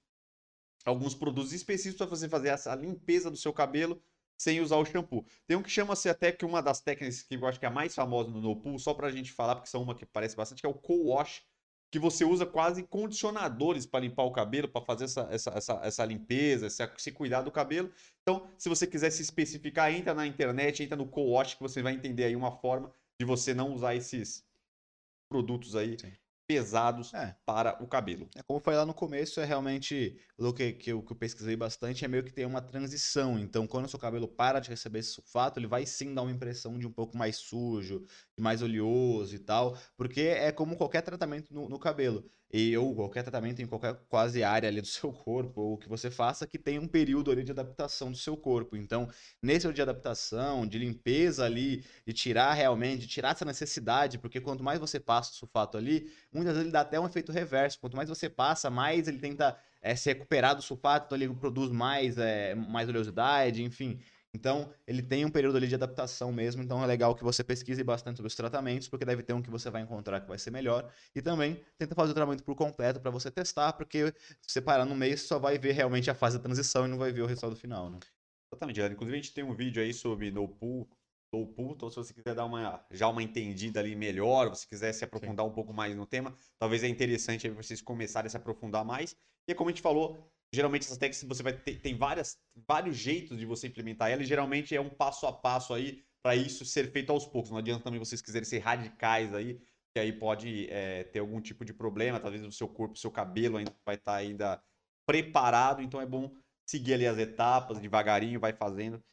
[0.85, 4.01] alguns produtos específicos para você fazer essa limpeza do seu cabelo
[4.37, 5.25] sem usar o shampoo.
[5.47, 7.71] Tem um que chama-se até que uma das técnicas que eu acho que é a
[7.71, 10.61] mais famosa no No Pool, só pra gente falar, porque são uma que parece bastante,
[10.61, 11.43] que é o co-wash,
[11.91, 16.05] que você usa quase condicionadores para limpar o cabelo, para fazer essa, essa, essa, essa
[16.05, 17.91] limpeza, essa, se cuidar do cabelo.
[18.21, 21.93] Então, se você quiser se especificar, entra na internet, entra no co-wash, que você vai
[21.93, 24.43] entender aí uma forma de você não usar esses
[25.29, 26.11] produtos aí Sim.
[26.47, 27.35] Pesados É.
[27.45, 28.29] para o cabelo.
[28.35, 31.15] É, como eu falei lá no começo, é realmente o que, que, eu, que eu
[31.17, 33.39] pesquisei bastante, é meio que tem uma transição.
[33.39, 36.31] Então, quando o seu cabelo para de receber esse sulfato, ele vai sim dar uma
[36.31, 38.01] impressão de um pouco mais sujo,
[38.37, 42.29] de mais oleoso e tal, porque é como qualquer tratamento no, no cabelo.
[42.53, 46.11] E, ou qualquer tratamento em qualquer quase área ali do seu corpo, ou que você
[46.11, 48.77] faça, que tem um período ali de adaptação do seu corpo.
[48.77, 49.09] Então,
[49.41, 54.63] nesse de adaptação, de limpeza ali, de tirar realmente, de tirar essa necessidade, porque quanto
[54.63, 57.79] mais você passa o sulfato ali, muitas vezes ele dá até um efeito reverso.
[57.79, 61.71] Quanto mais você passa, mais ele tenta é, se recuperar do sulfato, então ele produz
[61.71, 63.99] mais, é, mais oleosidade, enfim.
[64.35, 67.83] Então, ele tem um período ali de adaptação mesmo, então é legal que você pesquise
[67.83, 70.49] bastante sobre os tratamentos, porque deve ter um que você vai encontrar que vai ser
[70.49, 70.91] melhor.
[71.15, 74.07] E também tenta fazer o tratamento por completo para você testar, porque
[74.41, 76.87] se você parar no meio, você só vai ver realmente a fase da transição e
[76.87, 77.99] não vai ver o resultado final, né?
[78.51, 78.93] Exatamente, galera.
[78.93, 80.87] Inclusive, a gente tem um vídeo aí sobre no pool,
[81.33, 81.73] low pool.
[81.73, 85.45] Então, se você quiser dar uma, já uma entendida ali melhor, se quiser se aprofundar
[85.45, 89.15] um pouco mais no tema, talvez é interessante aí vocês começarem a se aprofundar mais.
[89.47, 92.37] E é como a gente falou, geralmente essas técnicas você vai ter tem várias,
[92.67, 96.35] vários jeitos de você implementar ela e geralmente é um passo a passo aí para
[96.35, 97.51] isso ser feito aos poucos.
[97.51, 99.59] Não adianta também vocês quiserem ser radicais aí,
[99.93, 103.11] que aí pode é, ter algum tipo de problema, talvez o seu corpo, o seu
[103.11, 104.63] cabelo ainda vai estar ainda
[105.05, 106.31] preparado, então é bom
[106.65, 109.03] seguir ali as etapas, devagarinho, vai fazendo.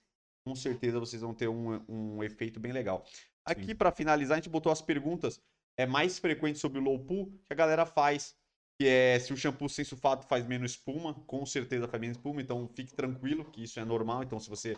[0.47, 3.05] Com certeza vocês vão ter um, um efeito bem legal.
[3.45, 5.41] Aqui, para finalizar, a gente botou as perguntas
[5.77, 8.37] é mais frequentes sobre o low pool que a galera faz.
[8.81, 12.41] Que é se o shampoo sem sulfato faz menos espuma, com certeza faz menos espuma,
[12.41, 14.23] então fique tranquilo que isso é normal.
[14.23, 14.75] Então, se você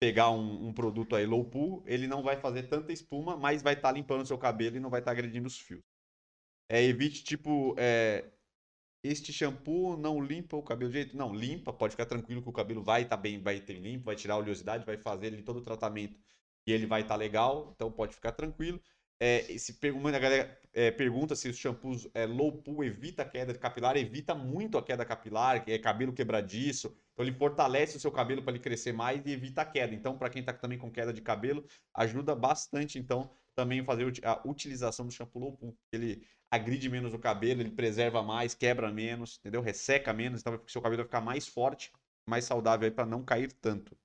[0.00, 3.74] pegar um, um produto aí low pool, ele não vai fazer tanta espuma, mas vai
[3.74, 5.84] estar limpando o seu cabelo e não vai estar agredindo os fios.
[6.68, 8.32] É, evite, tipo, é,
[9.04, 11.16] este shampoo não limpa o cabelo de jeito.
[11.16, 14.16] Não, limpa, pode ficar tranquilo que o cabelo vai estar bem, vai ter limpo, vai
[14.16, 16.18] tirar a oleosidade, vai fazer ele todo o tratamento
[16.66, 18.80] e ele vai estar legal, então pode ficar tranquilo.
[19.20, 23.24] É, se pergunta, a galera é, pergunta se os shampoos é, low pool evita a
[23.24, 26.94] queda capilar, evita muito a queda capilar, que é cabelo quebradiço.
[27.14, 29.94] Então ele fortalece o seu cabelo para ele crescer mais e evita a queda.
[29.94, 34.46] Então, para quem está também com queda de cabelo, ajuda bastante, então, também fazer a
[34.46, 35.78] utilização do shampoo low pool.
[35.90, 39.62] Ele agride menos o cabelo, ele preserva mais, quebra menos, entendeu?
[39.62, 41.90] Resseca menos, então seu cabelo vai ficar mais forte,
[42.28, 43.96] mais saudável para não cair tanto.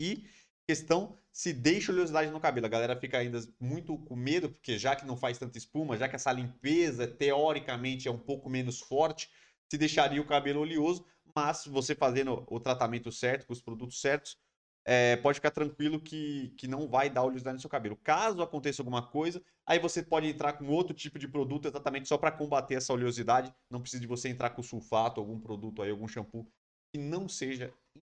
[0.00, 0.26] E
[0.66, 2.66] questão se deixa oleosidade no cabelo.
[2.66, 6.08] A galera fica ainda muito com medo, porque já que não faz tanta espuma, já
[6.08, 9.30] que essa limpeza teoricamente é um pouco menos forte,
[9.70, 14.36] se deixaria o cabelo oleoso, mas você fazendo o tratamento certo, com os produtos certos,
[14.84, 17.94] é, pode ficar tranquilo que, que não vai dar oleosidade no seu cabelo.
[17.94, 22.18] Caso aconteça alguma coisa, aí você pode entrar com outro tipo de produto exatamente só
[22.18, 23.54] para combater essa oleosidade.
[23.70, 26.50] Não precisa de você entrar com sulfato, algum produto aí, algum shampoo
[26.92, 27.72] que não seja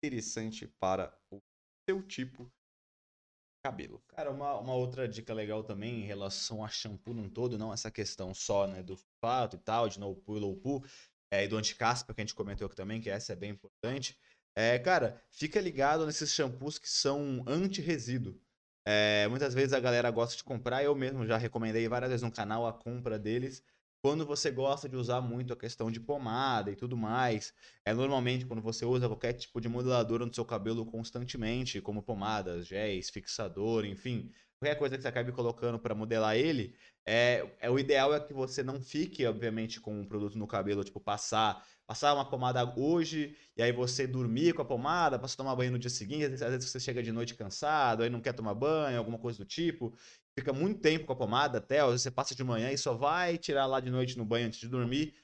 [0.05, 1.41] interessante para o
[1.85, 2.49] seu tipo
[3.69, 4.03] cabelo.
[4.09, 7.91] Cara, uma, uma outra dica legal também em relação a shampoo num todo, não essa
[7.91, 10.83] questão só, né, do fato e tal, de no poo e low poo,
[11.31, 14.19] é, e do anticaspa que a gente comentou aqui também, que essa é bem importante.
[14.57, 18.41] É, cara, fica ligado nesses shampoos que são anti-resíduo.
[18.87, 22.33] É, muitas vezes a galera gosta de comprar, eu mesmo já recomendei várias vezes no
[22.33, 23.63] canal a compra deles.
[24.01, 27.53] Quando você gosta de usar muito a questão de pomada e tudo mais,
[27.85, 32.67] é normalmente quando você usa qualquer tipo de modelador no seu cabelo constantemente, como pomadas,
[32.67, 34.31] géis, fixador, enfim,
[34.61, 38.33] qualquer coisa que você acabe colocando para modelar ele, é, é o ideal é que
[38.33, 43.35] você não fique, obviamente, com um produto no cabelo, tipo passar passar uma pomada hoje
[43.57, 46.71] e aí você dormir com a pomada, você tomar banho no dia seguinte, às vezes
[46.71, 49.97] você chega de noite cansado, aí não quer tomar banho, alguma coisa do tipo,
[50.39, 52.95] fica muito tempo com a pomada até, às vezes você passa de manhã e só
[52.95, 55.15] vai tirar lá de noite no banho antes de dormir.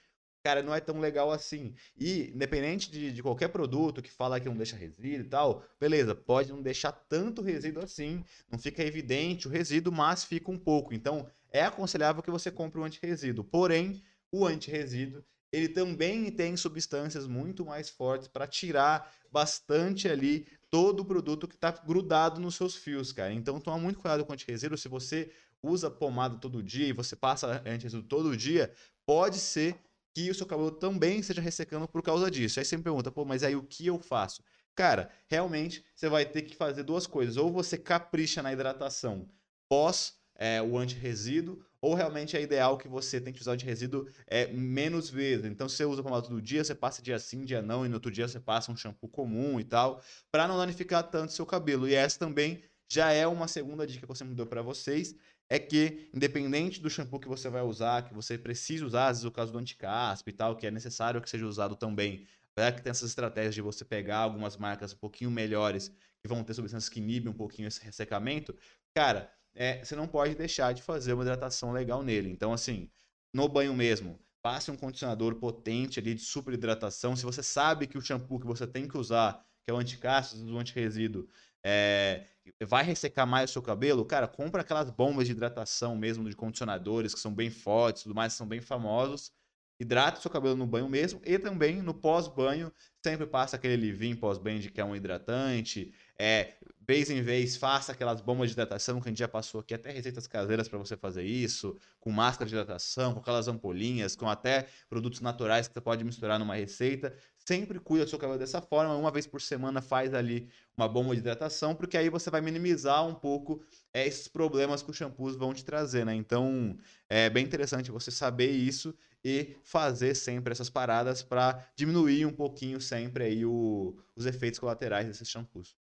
[0.43, 1.75] Cara, não é tão legal assim.
[1.97, 6.15] E, independente de, de qualquer produto que fala que não deixa resíduo e tal, beleza,
[6.15, 10.93] pode não deixar tanto resíduo assim, não fica evidente o resíduo, mas fica um pouco.
[10.93, 13.45] Então, é aconselhável que você compre um antirresíduo.
[13.45, 15.25] Porém, o antirresíduo
[15.55, 21.55] ele também tem substâncias muito mais fortes para tirar bastante ali todo o produto que
[21.55, 23.33] está grudado nos seus fios, cara.
[23.33, 24.77] Então toma muito cuidado com o antirresíduo.
[24.77, 25.31] Se você
[25.63, 28.75] usa pomada todo dia e você passa antirresíduo todo dia,
[29.07, 29.79] pode ser
[30.13, 32.59] que o seu cabelo também esteja ressecando por causa disso.
[32.59, 34.43] Aí você me pergunta, pô, mas aí o que eu faço?
[34.75, 37.37] Cara, realmente você vai ter que fazer duas coisas.
[37.37, 39.29] Ou você capricha na hidratação
[39.69, 44.47] pós é, o antirresíduo, ou realmente é ideal que você tente usar o antirresíduo é,
[44.47, 45.45] menos vezes.
[45.45, 47.95] Então, se você usa pomada todo dia, você passa dia sim, dia não, e no
[47.95, 51.89] outro dia você passa um shampoo comum e tal, para não danificar tanto seu cabelo.
[51.89, 55.15] E essa também já é uma segunda dica que eu sempre dou para vocês,
[55.49, 59.25] é que, independente do shampoo que você vai usar, que você precisa usar, às vezes
[59.25, 62.83] o caso do anticaspa e tal, que é necessário que seja usado também, apesar que
[62.83, 65.93] tem essas estratégias de você pegar algumas marcas um pouquinho melhores,
[66.23, 68.57] que vão ter substâncias que inibem um pouquinho esse ressecamento,
[68.95, 72.31] cara, é, você não pode deixar de fazer uma hidratação legal nele.
[72.31, 72.91] Então, assim,
[73.33, 77.17] no banho mesmo, passe um condicionador potente ali de super hidratação.
[77.17, 80.43] Se você sabe que o shampoo que você tem que usar, que é o anticastos,
[80.43, 81.27] o antirresíduo,
[81.65, 82.27] é,
[82.63, 87.15] vai ressecar mais o seu cabelo, cara, compra aquelas bombas de hidratação mesmo, de condicionadores,
[87.15, 89.33] que são bem fortes, tudo mais, são bem famosos.
[89.81, 92.73] Hidrata o seu cabelo no banho mesmo e também no pós-banho,
[93.05, 95.93] sempre passa aquele livinho pós-banho de que é um hidratante.
[96.19, 96.55] É,
[96.87, 99.91] vez em vez, faça aquelas bombas de hidratação que a gente já passou aqui, até
[99.91, 104.67] receitas caseiras para você fazer isso, com máscara de hidratação, com aquelas ampolinhas, com até
[104.89, 107.15] produtos naturais que você pode misturar numa receita.
[107.39, 111.15] Sempre cuida do seu cabelo dessa forma, uma vez por semana faz ali uma bomba
[111.15, 115.37] de hidratação, porque aí você vai minimizar um pouco é, esses problemas que os shampoos
[115.37, 116.15] vão te trazer, né?
[116.15, 116.77] Então,
[117.09, 122.81] é bem interessante você saber isso e fazer sempre essas paradas para diminuir um pouquinho
[122.81, 125.75] sempre aí o, os efeitos colaterais desses shampoos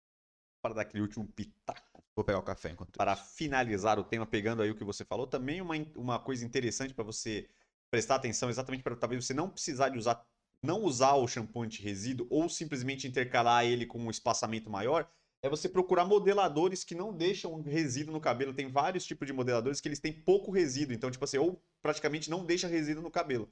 [0.61, 2.03] para dar aquele último pitaco.
[2.15, 3.35] Vou pegar o café enquanto Para isso.
[3.35, 7.03] finalizar o tema, pegando aí o que você falou, também uma, uma coisa interessante para
[7.03, 7.49] você
[7.89, 10.25] prestar atenção, exatamente para talvez você não precisar de usar,
[10.63, 15.09] não usar o shampoo anti-resíduo ou simplesmente intercalar ele com um espaçamento maior,
[15.43, 18.53] é você procurar modeladores que não deixam resíduo no cabelo.
[18.53, 22.29] Tem vários tipos de modeladores que eles têm pouco resíduo, então tipo assim, ou praticamente
[22.29, 23.51] não deixa resíduo no cabelo.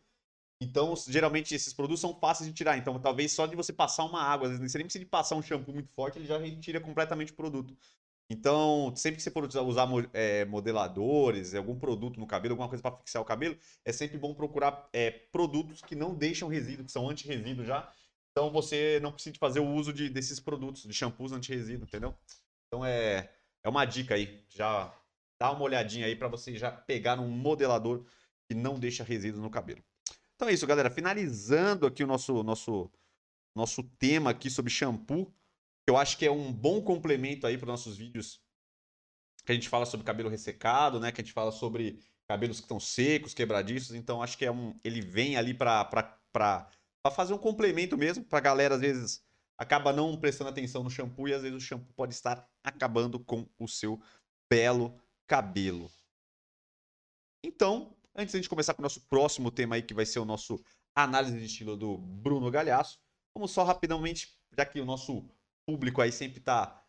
[0.61, 2.77] Então, geralmente, esses produtos são fáceis de tirar.
[2.77, 5.35] Então, talvez só de você passar uma água, às vezes você nem precisa de passar
[5.35, 7.75] um shampoo muito forte, ele já retira completamente o produto.
[8.29, 12.95] Então, sempre que você for usar é, modeladores, algum produto no cabelo, alguma coisa para
[12.97, 17.09] fixar o cabelo, é sempre bom procurar é, produtos que não deixam resíduo, que são
[17.09, 17.91] anti-resíduo já.
[18.31, 22.13] Então, você não precisa fazer o uso de, desses produtos, de shampoos anti-resíduo, entendeu?
[22.67, 23.31] Então, é,
[23.63, 24.43] é uma dica aí.
[24.49, 24.93] Já
[25.39, 28.05] dá uma olhadinha aí para você já pegar um modelador
[28.47, 29.81] que não deixa resíduo no cabelo.
[30.39, 30.89] Então é isso, galera.
[30.89, 32.89] Finalizando aqui o nosso, nosso,
[33.53, 37.65] nosso tema aqui sobre shampoo, que eu acho que é um bom complemento aí para
[37.65, 38.41] os nossos vídeos
[39.45, 41.11] que a gente fala sobre cabelo ressecado, né?
[41.11, 43.93] Que a gente fala sobre cabelos que estão secos, quebradiços.
[43.93, 45.89] Então acho que é um, ele vem ali para
[47.13, 49.21] fazer um complemento mesmo para galera às vezes
[49.57, 53.45] acaba não prestando atenção no shampoo e às vezes o shampoo pode estar acabando com
[53.59, 54.01] o seu
[54.49, 54.97] belo
[55.27, 55.91] cabelo.
[57.43, 60.19] Então, Antes de a gente começar com o nosso próximo tema aí, que vai ser
[60.19, 60.61] o nosso
[60.93, 62.99] análise de estilo do Bruno Galhaço,
[63.33, 65.25] vamos só rapidamente, já que o nosso
[65.65, 66.83] público aí sempre está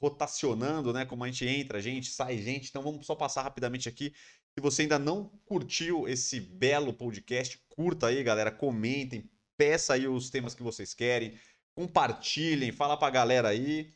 [0.00, 1.04] rotacionando, né?
[1.04, 2.70] Como a gente entra, gente, sai gente.
[2.70, 4.14] Então vamos só passar rapidamente aqui.
[4.54, 10.30] Se você ainda não curtiu esse belo podcast, curta aí, galera, comentem, peça aí os
[10.30, 11.38] temas que vocês querem,
[11.74, 13.92] compartilhem, fala pra galera aí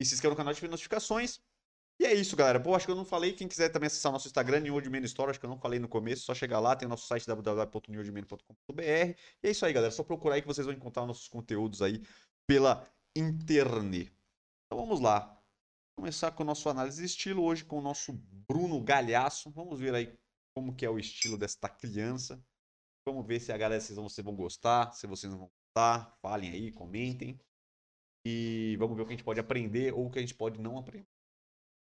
[0.00, 1.38] e se inscrevam no canal de notificações.
[2.00, 2.60] E é isso, galera.
[2.60, 3.32] Pô, acho que eu não falei.
[3.32, 5.80] Quem quiser também acessar nosso Instagram, New Old Man Store, acho que eu não falei
[5.80, 6.22] no começo.
[6.22, 8.82] Só chegar lá, tem o nosso site www.newoldman.com.br.
[8.82, 9.90] E é isso aí, galera.
[9.90, 12.00] Só procurar aí que vocês vão encontrar nossos conteúdos aí
[12.46, 14.12] pela internet.
[14.66, 15.36] Então vamos lá.
[15.98, 18.12] Começar com o nosso análise de estilo hoje com o nosso
[18.48, 19.50] Bruno Galhaço.
[19.50, 20.16] Vamos ver aí
[20.54, 22.40] como que é o estilo desta criança.
[23.04, 26.16] Vamos ver se a galera vocês vão, vocês vão gostar, se vocês não vão gostar.
[26.22, 27.40] Falem aí, comentem.
[28.24, 30.60] E vamos ver o que a gente pode aprender ou o que a gente pode
[30.60, 31.17] não aprender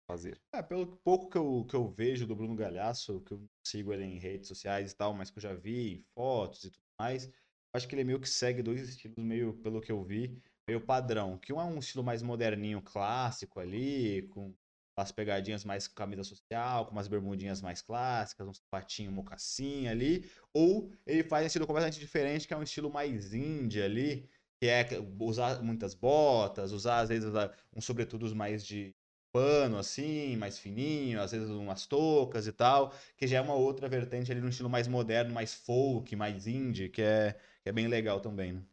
[0.07, 0.39] fazer.
[0.53, 4.05] É, pelo pouco que eu, que eu vejo do Bruno Galhaço, que eu sigo ele
[4.05, 7.29] em redes sociais e tal, mas que eu já vi fotos e tudo mais,
[7.75, 11.37] acho que ele meio que segue dois estilos meio, pelo que eu vi, meio padrão.
[11.37, 14.53] Que um é um estilo mais moderninho, clássico ali, com
[14.97, 20.27] as pegadinhas mais camisa social, com umas bermudinhas mais clássicas, um sapatinho, mocassim ali.
[20.53, 24.27] Ou ele faz um estilo completamente diferente, que é um estilo mais indie ali,
[24.59, 24.87] que é
[25.19, 28.95] usar muitas botas, usar às vezes usar uns sobretudos mais de
[29.31, 33.87] pano assim, mais fininho, às vezes umas toucas e tal, que já é uma outra
[33.89, 37.87] vertente ali no estilo mais moderno, mais folk, mais indie, que é, que é bem
[37.87, 38.63] legal também, né?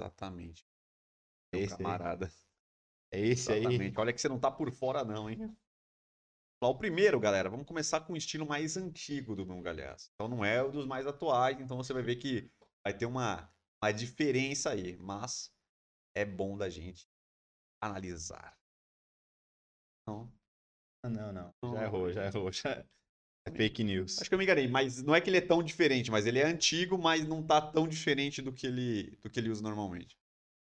[0.00, 0.66] Exatamente.
[1.52, 1.78] É Meu esse aí.
[1.82, 2.32] camarada.
[3.10, 3.60] É esse aí.
[3.60, 4.00] Exatamente.
[4.00, 5.56] Olha que você não tá por fora, não, hein?
[6.60, 10.10] Lá, o primeiro, galera, vamos começar com o estilo mais antigo do Bruno Galhaço.
[10.14, 12.50] Então não é o dos mais atuais, então você vai ver que
[12.82, 15.52] vai ter uma, uma diferença aí, mas
[16.14, 17.06] é bom da gente
[17.80, 18.58] analisar.
[20.06, 20.30] Não,
[21.02, 21.54] Ah, Não, não.
[21.62, 21.74] Não.
[21.74, 22.52] Já errou, já errou.
[22.52, 22.84] Já...
[23.46, 24.20] É fake news.
[24.20, 26.38] acho que eu me enganei, mas não é que ele é tão diferente, mas ele
[26.38, 30.16] é antigo, mas não tá tão diferente do que ele, do que ele usa normalmente.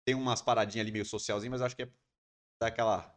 [0.07, 1.89] Tem umas paradinhas ali meio socialzinho, mas acho que é
[2.59, 3.15] daquela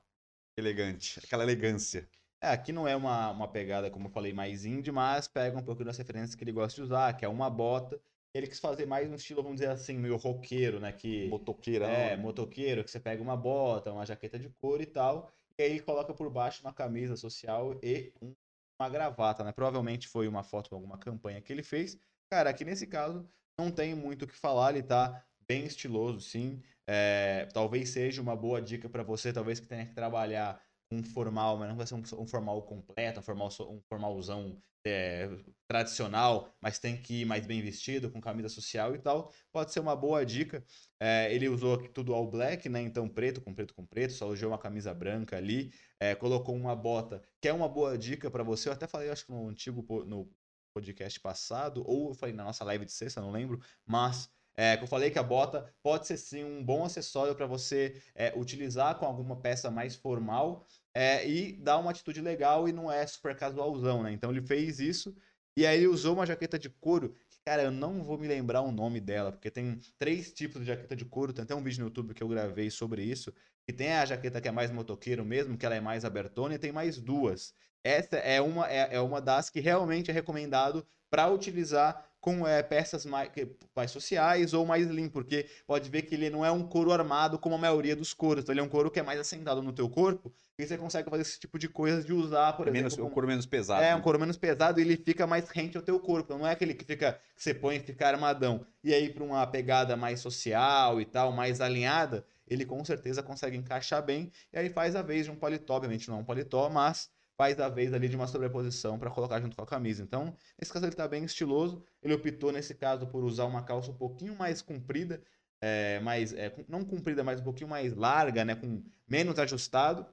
[0.58, 2.06] elegante, aquela elegância.
[2.42, 5.64] É, aqui não é uma, uma pegada, como eu falei, mais indie, mas pega um
[5.64, 7.98] pouco das referências que ele gosta de usar, que é uma bota.
[8.34, 10.92] Ele quis fazer mais um estilo, vamos dizer assim, meio roqueiro, né?
[10.92, 11.88] Que, Motoqueirão.
[11.88, 15.70] é, motoqueiro, que você pega uma bota, uma jaqueta de couro e tal, e aí
[15.72, 18.34] ele coloca por baixo uma camisa social e um-
[18.80, 19.52] uma gravata, né?
[19.52, 21.98] Provavelmente foi uma foto de alguma campanha que ele fez.
[22.30, 26.62] Cara, aqui nesse caso não tem muito o que falar, ele tá bem estiloso, sim.
[26.86, 31.56] É, talvez seja uma boa dica para você, talvez que tenha que trabalhar um formal,
[31.58, 35.28] mas não vai ser um, um formal completo, um formal um formalzão é,
[35.66, 39.32] tradicional, mas tem que ir mais bem vestido, com camisa social e tal.
[39.52, 40.64] Pode ser uma boa dica.
[41.00, 42.80] É, ele usou tudo all black, né?
[42.82, 46.74] Então preto com preto com preto, só usou uma camisa branca ali, é, colocou uma
[46.76, 48.68] bota, que é uma boa dica para você.
[48.68, 50.30] Eu até falei, acho que no antigo no
[50.72, 54.84] podcast passado, ou eu falei na nossa live de sexta, não lembro, mas é, que
[54.84, 58.96] eu falei que a bota pode ser sim um bom acessório para você é, utilizar
[58.96, 63.36] com alguma peça mais formal é, e dar uma atitude legal e não é super
[63.36, 64.12] casualzão, né?
[64.12, 65.14] Então ele fez isso
[65.56, 67.14] e aí ele usou uma jaqueta de couro
[67.46, 70.96] cara, eu não vou me lembrar o nome dela, porque tem três tipos de jaqueta
[70.96, 73.32] de couro, tem até um vídeo no YouTube que eu gravei sobre isso,
[73.64, 76.58] que tem a jaqueta que é mais motoqueiro mesmo, que ela é mais abertona, e
[76.58, 77.54] tem mais duas.
[77.84, 82.60] Essa é uma, é, é uma das que realmente é recomendado para utilizar com é,
[82.60, 83.30] peças mais,
[83.74, 87.38] mais sociais ou mais limpo, porque pode ver que ele não é um couro armado
[87.38, 89.72] como a maioria dos couros, então ele é um couro que é mais assentado no
[89.72, 92.90] teu corpo, e você consegue fazer esse tipo de coisa de usar, por É exemplo,
[92.90, 93.80] menos, o couro menos pesado.
[93.80, 93.94] é, né?
[93.94, 96.36] um couro menos pesado e ele fica mais rente ao teu corpo.
[96.36, 98.66] Não é aquele que fica que você põe e fica armadão.
[98.82, 103.56] E aí, para uma pegada mais social e tal, mais alinhada, ele com certeza consegue
[103.56, 104.32] encaixar bem.
[104.52, 107.60] E aí faz a vez de um paletó, obviamente não é um paletó, mas faz
[107.60, 110.02] a vez ali de uma sobreposição para colocar junto com a camisa.
[110.02, 111.84] Então, nesse caso ele tá bem estiloso.
[112.02, 115.22] Ele optou nesse caso por usar uma calça um pouquinho mais comprida,
[115.60, 120.06] é, mais é, não comprida, mas um pouquinho mais larga, né, com menos ajustado.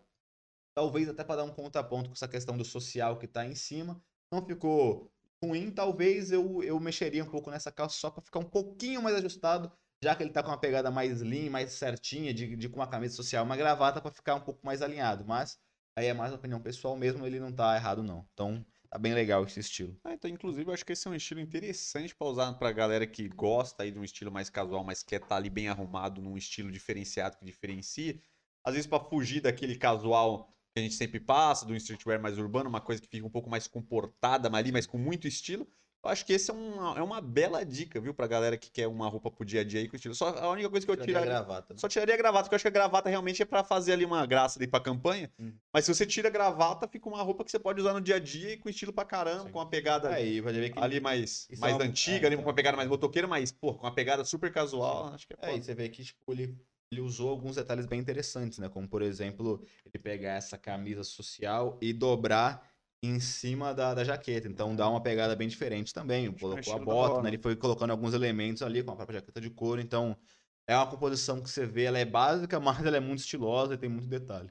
[0.75, 4.01] Talvez até para dar um contraponto com essa questão do social que tá em cima.
[4.31, 5.12] Não ficou
[5.43, 9.15] ruim, talvez eu, eu mexeria um pouco nessa calça só para ficar um pouquinho mais
[9.17, 12.77] ajustado, já que ele tá com uma pegada mais lean, mais certinha, de, de com
[12.77, 15.25] uma camisa social, uma gravata para ficar um pouco mais alinhado.
[15.25, 15.59] Mas
[15.95, 18.27] aí é mais opinião pessoal mesmo, ele não tá errado não.
[18.34, 19.99] Então tá bem legal esse estilo.
[20.03, 23.08] Ah, então, inclusive, eu acho que esse é um estilo interessante para usar pra galera
[23.08, 26.38] que gosta aí de um estilo mais casual, mas quer estar ali bem arrumado num
[26.38, 28.19] estilo diferenciado que diferencia.
[28.63, 32.69] Às vezes, para fugir daquele casual que a gente sempre passa, do streetwear mais urbano,
[32.69, 35.67] uma coisa que fica um pouco mais comportada ali, mas com muito estilo.
[36.04, 38.88] Eu acho que esse é uma, é uma bela dica, viu, pra galera que quer
[38.88, 40.13] uma roupa pro dia a dia aí com estilo.
[40.13, 41.30] Só a única coisa que eu tiraria.
[41.30, 41.78] gravata.
[41.78, 44.04] Só tiraria a gravata, porque eu acho que a gravata realmente é pra fazer ali
[44.04, 45.32] uma graça ali pra campanha.
[45.39, 45.54] Hum.
[45.72, 48.18] Mas se você tira a gravata, fica uma roupa que você pode usar no dia
[48.18, 49.52] a dia e com estilo pra caramba, Sim.
[49.52, 52.28] com uma pegada Aí vai ver que ali mais, Isso mais é uma- antiga, é,
[52.28, 52.44] ali, então.
[52.44, 55.52] com uma pegada mais motoqueira, mas, pô, com uma pegada super casual, acho que é,
[55.52, 56.54] É, e você vê que tipo, ele,
[56.92, 58.68] ele usou alguns detalhes bem interessantes, né?
[58.68, 62.72] Como, por exemplo, ele pegar essa camisa social e dobrar
[63.04, 64.47] em cima da, da jaqueta.
[64.47, 66.28] Então dá uma pegada bem diferente também.
[66.28, 67.30] é Colocou a da bota, né?
[67.30, 69.82] Ele foi colocando alguns elementos ali com a própria jaqueta de couro.
[69.82, 70.18] Então
[70.66, 73.78] é uma composição que você vê, ela é básica, mas ela é muito estilosa e
[73.78, 74.49] tem muito detalhe.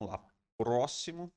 [0.00, 0.28] Vamos lá.
[0.58, 1.32] Próximo.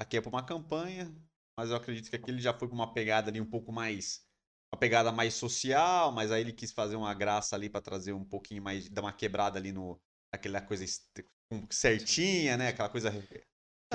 [0.00, 1.14] Aqui é pra uma campanha,
[1.56, 4.26] mas eu acredito que aqui ele já foi pra uma pegada ali um pouco mais.
[4.72, 8.24] Uma pegada mais social, mas aí ele quis fazer uma graça ali pra trazer um
[8.24, 8.88] pouquinho mais.
[8.88, 10.00] dar uma quebrada ali no.
[10.32, 10.84] aquela coisa
[11.70, 12.68] certinha, né?
[12.68, 13.10] Aquela coisa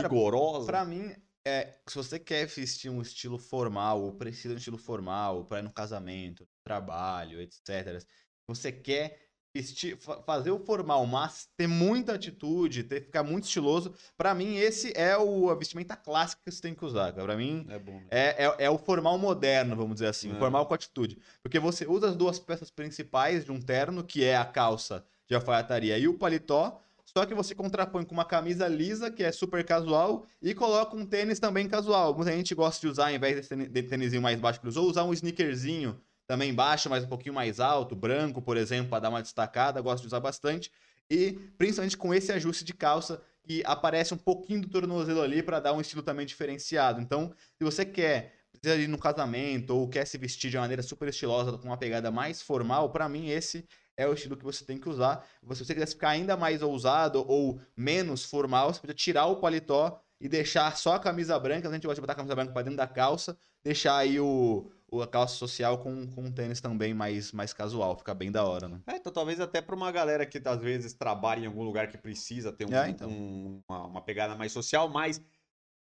[0.01, 0.65] rigorosa.
[0.65, 1.13] Pra mim,
[1.45, 5.59] é, se você quer vestir um estilo formal, ou precisa de um estilo formal, pra
[5.59, 8.03] ir no casamento, trabalho, etc.
[8.47, 9.19] Você quer
[9.55, 14.55] vestir, fa- fazer o formal, mas ter muita atitude, ter, ficar muito estiloso, pra mim
[14.55, 17.13] esse é o, a vestimenta clássica que você tem que usar.
[17.13, 17.99] Pra mim, É bom.
[17.99, 18.07] né?
[18.09, 20.31] é, é, é o formal moderno, vamos dizer assim.
[20.31, 20.33] É.
[20.33, 21.19] O formal com atitude.
[21.43, 25.35] Porque você usa as duas peças principais de um terno, que é a calça de
[25.35, 26.81] alfaiataria e o paletó,
[27.15, 31.05] só que você contrapõe com uma camisa lisa, que é super casual, e coloca um
[31.05, 32.15] tênis também casual.
[32.15, 35.03] Muita gente gosta de usar, ao invés tênis- de tênisinho mais baixo que usou, usar
[35.03, 39.21] um sneakerzinho também baixo, mas um pouquinho mais alto, branco, por exemplo, para dar uma
[39.21, 39.81] destacada.
[39.81, 40.71] Gosto de usar bastante.
[41.09, 45.59] E principalmente com esse ajuste de calça, que aparece um pouquinho do tornozelo ali para
[45.59, 47.01] dar um estilo também diferenciado.
[47.01, 50.81] Então, se você quer precisa ir no casamento ou quer se vestir de uma maneira
[50.81, 54.65] super estilosa, com uma pegada mais formal, pra mim esse é o estilo que você
[54.65, 55.25] tem que usar.
[55.53, 59.99] Se você quiser ficar ainda mais ousado ou menos formal, você pode tirar o paletó
[60.19, 61.67] e deixar só a camisa branca.
[61.67, 64.71] A gente gosta de botar a camisa branca pra dentro da calça, deixar aí o,
[64.89, 67.97] o- a calça social com, com um tênis também mais, mais casual.
[67.97, 68.79] Fica bem da hora, né?
[68.87, 71.97] É, então talvez até pra uma galera que às vezes trabalha em algum lugar que
[71.97, 73.09] precisa ter um- É, então.
[73.09, 75.21] um- uma, uma pegada mais social, mas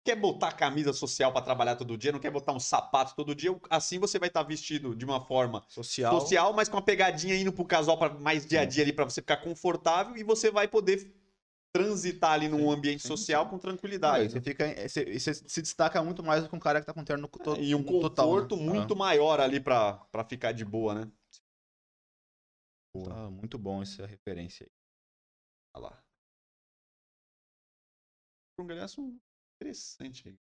[0.09, 3.55] quer botar camisa social pra trabalhar todo dia, não quer botar um sapato todo dia,
[3.69, 6.19] assim você vai estar vestido de uma forma Social.
[6.19, 9.05] social, mas com uma pegadinha indo pro casual para mais dia a dia ali pra
[9.05, 11.15] você ficar confortável e você vai poder
[11.71, 14.31] transitar ali num ambiente social com Ah, tranquilidade.
[14.31, 16.93] você, fica, você, e você se destaca muito mais do que um cara que tá
[16.93, 18.09] com terno to, e um total, né?
[18.09, 21.11] conforto muito maior ali pra pra ficar de boa, né?
[22.95, 24.71] Ah, tá muito bom essa referência aí.
[25.75, 26.03] Olha lá.
[28.57, 29.01] Um galhaço
[29.59, 30.37] interessante aí.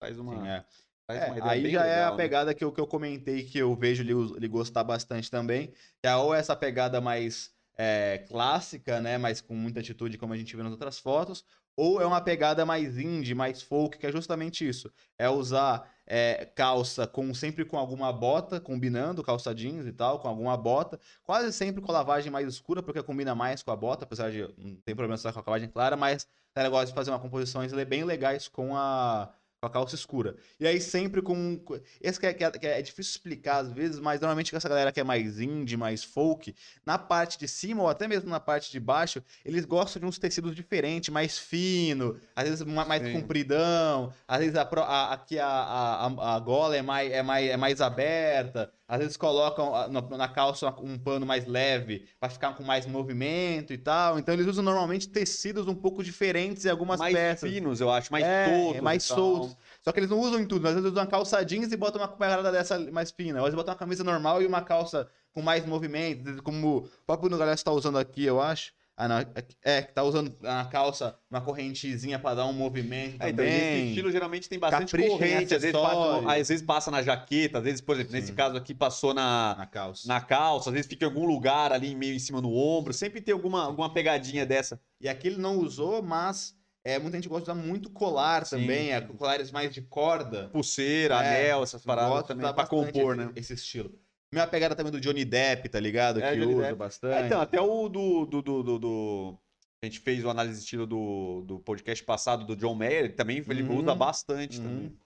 [0.00, 0.64] Faz uma, Sim, é.
[1.08, 2.16] É, aí já é a legal, né?
[2.16, 5.68] pegada que eu, que eu comentei que eu vejo ele, ele gostar bastante também.
[6.00, 9.16] Que é ou essa pegada mais é, clássica, né?
[9.16, 11.44] Mas com muita atitude, como a gente vê nas outras fotos.
[11.76, 14.90] Ou é uma pegada mais indie, mais folk, que é justamente isso.
[15.18, 20.28] É usar é, calça com sempre com alguma bota, combinando, calça jeans e tal, com
[20.28, 20.98] alguma bota.
[21.24, 24.42] Quase sempre com a lavagem mais escura, porque combina mais com a bota, apesar de
[24.56, 27.18] não tem problema estar com a lavagem clara, mas o cara gosta de fazer uma
[27.18, 29.30] composições bem legais com a,
[29.66, 30.36] com a calça escura.
[30.60, 31.60] E aí sempre com.
[32.00, 34.68] Esse que é, que é- que é difícil explicar às vezes, mas normalmente com essa
[34.68, 36.54] galera que é mais indie, mais folk,
[36.84, 40.18] na parte de cima ou até mesmo na parte de baixo, eles gostam de uns
[40.18, 43.12] tecidos diferentes, mais fino, às vezes ma- mais Sim.
[43.12, 47.50] compridão, às vezes a, a- aqui a, a, a- a gola é mais, é, mais,
[47.50, 52.54] é mais aberta, às vezes colocam a- na, calça um pano mais leve para ficar
[52.54, 54.18] com mais movimento e tal.
[54.18, 57.50] Então eles usam normalmente tecidos um pouco diferentes em algumas mais peças.
[57.50, 58.76] finos, eu acho, mais É, soltos.
[58.76, 59.56] é mais soltos.
[59.82, 60.66] Só que eles não usam em tudo.
[60.68, 63.38] Às vezes usam uma calça jeans e botam uma parada dessa mais fina.
[63.38, 66.42] Às vezes botam uma camisa normal e uma calça com mais movimento.
[66.42, 68.72] Como o próprio galera está usando aqui, eu acho.
[68.96, 69.18] Ah, não.
[69.62, 73.58] É, que tá usando na calça uma correntezinha pra dar um movimento É, então, também.
[73.58, 77.58] esse estilo geralmente tem bastante Capricha corrente, às vezes, passa, às vezes passa na jaqueta,
[77.58, 78.34] às vezes, por exemplo, nesse Sim.
[78.34, 80.08] caso aqui passou na, na calça.
[80.08, 83.20] na calça, às vezes fica em algum lugar ali meio em cima no ombro, sempre
[83.20, 84.80] tem alguma, alguma pegadinha dessa.
[84.98, 88.60] E aqui ele não usou, mas é, muita gente gosta de usar muito colar Sim,
[88.60, 88.92] também.
[88.92, 90.48] É, colares mais de corda.
[90.48, 93.32] Pulseira, É, anel, essas paradas também, pra compor, esse, né?
[93.36, 94.05] Esse estilo.
[94.32, 96.20] Minha pegada também do Johnny Depp, tá ligado?
[96.20, 96.74] É, que Johnny usa Depp.
[96.78, 97.14] bastante.
[97.22, 99.38] É, então, até o do, do, do, do-
[99.82, 103.08] A gente fez o análise de estilo do, do podcast passado do John Mayer, ele
[103.10, 104.64] também ele Uhum, usa bastante uhum.
[104.64, 104.96] também.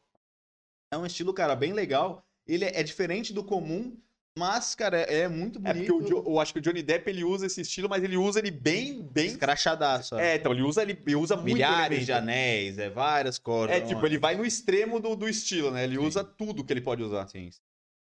[0.93, 2.25] É um estilo, cara, bem legal.
[2.47, 3.97] Ele é diferente do comum,
[4.37, 5.93] mas, cara, é muito É bonito.
[5.93, 8.17] porque o, Jo- eu acho que o Johnny Depp ele usa esse estilo, mas ele
[8.17, 9.27] usa ele bem, bem.
[9.27, 10.17] Escrachadaço.
[10.17, 12.07] É, então, ele usa, ele, ele usa muito Milhares elemento.
[12.07, 13.77] de anéis, é várias cores.
[13.77, 15.85] É, tipo, ele vai no extremo do, do estilo, né?
[15.85, 16.07] Ele Sim.
[16.07, 17.29] usa tudo que ele pode usar.
[17.29, 17.51] Sim.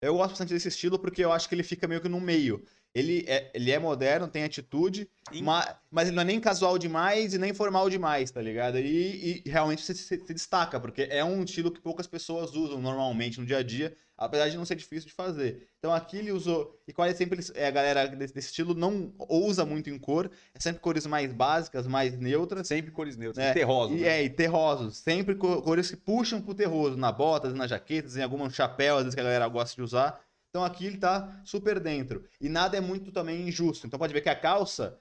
[0.03, 2.65] Eu gosto bastante desse estilo porque eu acho que ele fica meio que no meio.
[2.95, 6.77] Ele é, ele é moderno, tem atitude, Em- ma- mas ele não é nem casual
[6.77, 8.79] demais e nem formal demais, tá ligado?
[8.79, 12.83] E, e realmente se, se- se destaca, porque é um estilo que poucas pessoas usam
[12.83, 15.69] normalmente no dia a dia, apesar de não ser difícil de fazer.
[15.79, 19.65] Então aqui ele usou, e quase sempre é, a galera desse, desse estilo não usa
[19.65, 22.69] muito em cor, é sempre cores mais básicas, mais neutras.
[22.69, 23.97] Sempre cores neutras, É, terrosos.
[23.97, 24.09] E, né?
[24.19, 24.99] é, e terrosos.
[24.99, 26.99] Sempre co- cores que puxam pro terroso.
[26.99, 29.75] Na bota, às vezes nas jaquetas, em algum chapéu, às vezes que a galera gosta
[29.75, 30.21] de usar.
[30.53, 32.29] Então aqui ele tá super dentro.
[32.39, 33.87] E nada é muito também injusto.
[33.87, 35.01] Então pode ver que a calça,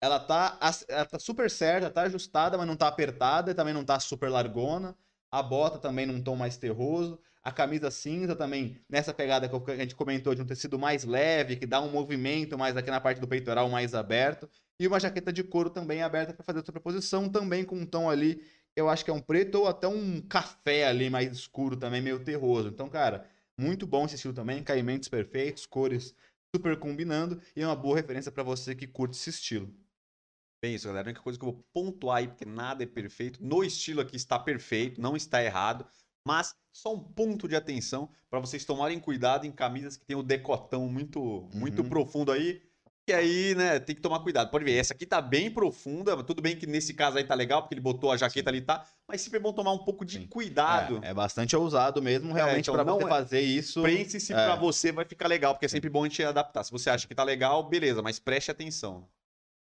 [0.00, 0.56] ela tá,
[0.88, 4.30] ela tá super certa, tá ajustada, mas não tá apertada e também não tá super
[4.30, 4.96] largona.
[5.28, 7.18] A bota também num tom mais terroso.
[7.42, 11.56] A camisa cinza também, nessa pegada que a gente comentou, de um tecido mais leve,
[11.56, 14.48] que dá um movimento mais aqui na parte do peitoral mais aberto.
[14.78, 18.08] E uma jaqueta de couro também aberta para fazer a sobreposição, também com um tom
[18.08, 18.40] ali,
[18.76, 22.22] eu acho que é um preto ou até um café ali mais escuro também, meio
[22.22, 22.68] terroso.
[22.68, 23.26] Então, cara,
[23.58, 26.14] muito bom esse estilo também, caimentos perfeitos, cores
[26.54, 29.74] super combinando e é uma boa referência para você que curte esse estilo.
[30.62, 31.08] Bem isso, galera.
[31.08, 33.42] A única coisa que eu vou pontuar aí, porque nada é perfeito.
[33.44, 35.86] No estilo aqui está perfeito, não está errado.
[36.24, 40.22] Mas só um ponto de atenção para vocês tomarem cuidado em camisas que tem o
[40.22, 41.88] decotão muito, muito Uhum.
[41.88, 42.62] profundo aí.
[43.08, 44.48] E aí, né, tem que tomar cuidado.
[44.50, 46.22] Pode ver, essa aqui tá bem profunda.
[46.22, 48.86] Tudo bem que nesse caso aí tá legal, porque ele botou a jaqueta ali, tá?
[49.08, 50.26] Mas sempre é bom tomar um pouco de Sim.
[50.28, 51.00] cuidado.
[51.02, 53.82] É, é bastante ousado mesmo, realmente, então pra não você é- fazer isso.
[53.82, 54.36] Pense se é.
[54.36, 56.62] pra você vai ficar legal, porque é sempre bom a gente adaptar.
[56.62, 59.08] Se você acha que tá legal, beleza, mas preste atenção.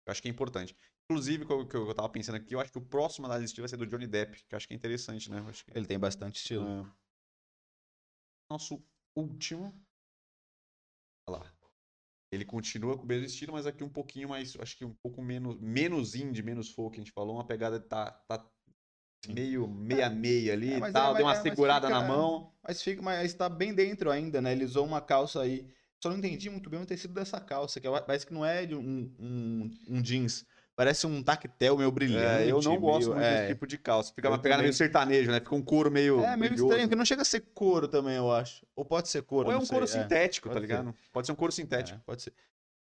[0.07, 0.77] Eu acho que é importante.
[1.11, 3.69] Inclusive, o que eu tava pensando aqui, eu acho que o próximo da lista vai
[3.69, 5.45] ser do Johnny Depp, que eu acho que é interessante, né?
[5.67, 5.77] Que...
[5.77, 6.67] Ele tem bastante estilo.
[6.67, 6.87] É.
[8.49, 8.81] Nosso
[9.17, 9.75] último.
[12.35, 14.57] Ele continua com o mesmo estilo, mas aqui um pouquinho mais.
[14.61, 15.59] Acho que um pouco menos.
[15.61, 17.37] Menos indie, menos folk, a gente falou.
[17.37, 18.11] Uma pegada tá.
[18.29, 18.45] tá
[19.29, 21.13] meio meia-meia ali É, e mas tal.
[21.13, 22.53] é, deu uma mas segurada fica- na mão.
[22.63, 24.53] Mas fica, mas tá bem dentro ainda, né?
[24.53, 25.67] Ele usou uma calça aí.
[26.03, 28.67] Só não entendi muito bem o tecido dessa calça, que é- parece que não é
[28.67, 30.45] de um, um, um jeans.
[30.77, 32.43] Parece um tactel meio brilhante.
[32.45, 34.13] É, eu não gosto meio- muito é, desse tipo de calça.
[34.13, 34.65] Fica uma pegada também.
[34.65, 35.39] meio sertanejo, né?
[35.41, 36.19] Fica um couro meio.
[36.21, 36.65] É, meio brilhoso.
[36.65, 38.67] estranho, porque não chega a ser couro também, eu acho.
[38.75, 39.87] Ou pode ser couro, Ou é um sei, couro é.
[39.87, 40.73] sintético, tá pode ser.
[40.73, 40.95] ligado?
[41.13, 41.99] Pode ser um couro sintético.
[41.99, 42.33] É, pode ser.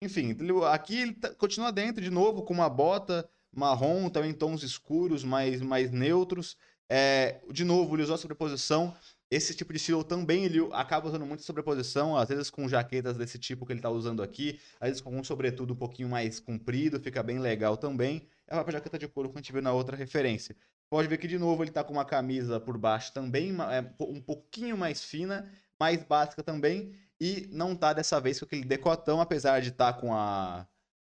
[0.02, 0.36] Enfim,
[0.72, 5.62] aqui ele tá- continua dentro de novo com uma bota marrom, também tons escuros, mais,
[5.62, 6.56] mais neutros.
[6.90, 8.92] É, de novo, ele usou a sobreposição.
[9.34, 13.36] Esse tipo de estilo também ele acaba usando muito sobreposição, às vezes com jaquetas desse
[13.36, 17.00] tipo que ele tá usando aqui, às vezes com um sobretudo um pouquinho mais comprido,
[17.00, 18.28] fica bem legal também.
[18.46, 20.54] É a jaqueta de couro que a gente viu na outra referência.
[20.88, 24.20] Pode ver que de novo ele tá com uma camisa por baixo também, é, um
[24.20, 29.60] pouquinho mais fina, mais básica também, e não tá dessa vez com aquele decotão, apesar
[29.60, 30.64] de estar com a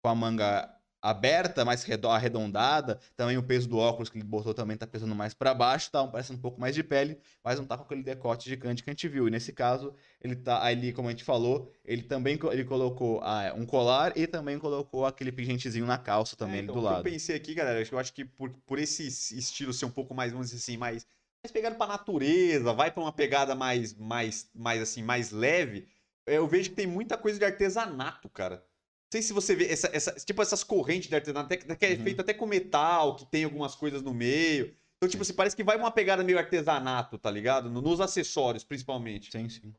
[0.02, 0.74] com a manga
[1.10, 5.16] aberta, mais redo- arredondada, também o peso do óculos que ele botou também tá pesando
[5.16, 8.04] mais para baixo, tá parecendo um pouco mais de pele, mas não tá com aquele
[8.04, 9.28] decote gigante que a gente viu.
[9.28, 13.54] E nesse caso, ele tá ali, como a gente falou, ele também ele colocou ah,
[13.56, 17.08] um colar e também colocou aquele pingentezinho na calça também É, então, do lado.
[17.08, 20.32] Eu pensei aqui, galera, eu acho que por, por esse estilo ser um pouco mais,
[20.32, 21.06] vamos dizer assim, mais,
[21.44, 25.88] mais pegado pra natureza, vai pra uma pegada mais, mais, mais assim, mais leve,
[26.26, 28.66] é, eu vejo que tem muita coisa de artesanato, cara.
[29.06, 31.90] Não sei se você vê, essa, essa- tipo essas correntes de artesanato, até, que é
[31.92, 32.04] Uhum.
[32.04, 34.76] feito até com metal, que tem algumas coisas no meio.
[34.98, 37.70] Então, tipo assim, parece que vai uma pegada meio artesanato, tá ligado?
[37.70, 39.32] No- Nos acessórios, principalmente.
[39.32, 39.74] Sim, sim.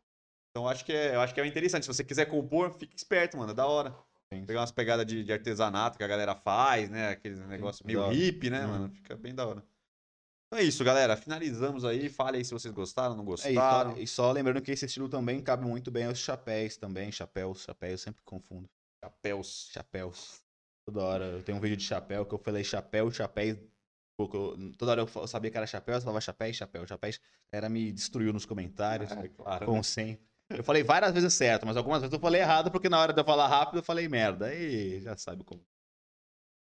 [0.51, 1.85] Então, acho que é, eu acho que é interessante.
[1.85, 3.95] Se você quiser compor, fique esperto, mano, é da hora.
[4.33, 4.45] sim.
[4.47, 7.11] Pegar umas pegadas de, de artesanato que a galera faz, né?
[7.11, 8.69] Aqueles negócios meio hippie, né, Uhum.
[8.73, 8.91] mano?
[8.91, 9.63] Fica bem da hora.
[10.47, 11.17] Então é isso, galera.
[11.17, 12.09] Finalizamos aí.
[12.09, 13.99] Fale aí se vocês gostaram, não É, e, só, gostaram.
[13.99, 17.93] e só lembrando que esse estilo também cabe muito bem aos chapéus também, chapéus, chapéus,
[17.93, 18.69] eu sempre confundo.
[19.07, 19.71] Chapéus.
[19.73, 20.43] Chapéus.
[20.85, 21.25] Toda hora.
[21.27, 23.59] Eu tenho um vídeo de chapéu que eu falei chapéu, chapéus.
[24.79, 27.11] Toda hora eu sabia que era chapéu, eu falava chapéu, chapéu, chapéu.
[27.53, 29.67] Era me destruiu nos comentários, É, claro.
[29.67, 30.27] como sempre.
[30.49, 33.21] Eu falei várias vezes certo, mas algumas vezes eu falei errado, porque na hora de
[33.21, 34.47] eu falar rápido eu falei merda.
[34.47, 35.65] Aí já sabe como.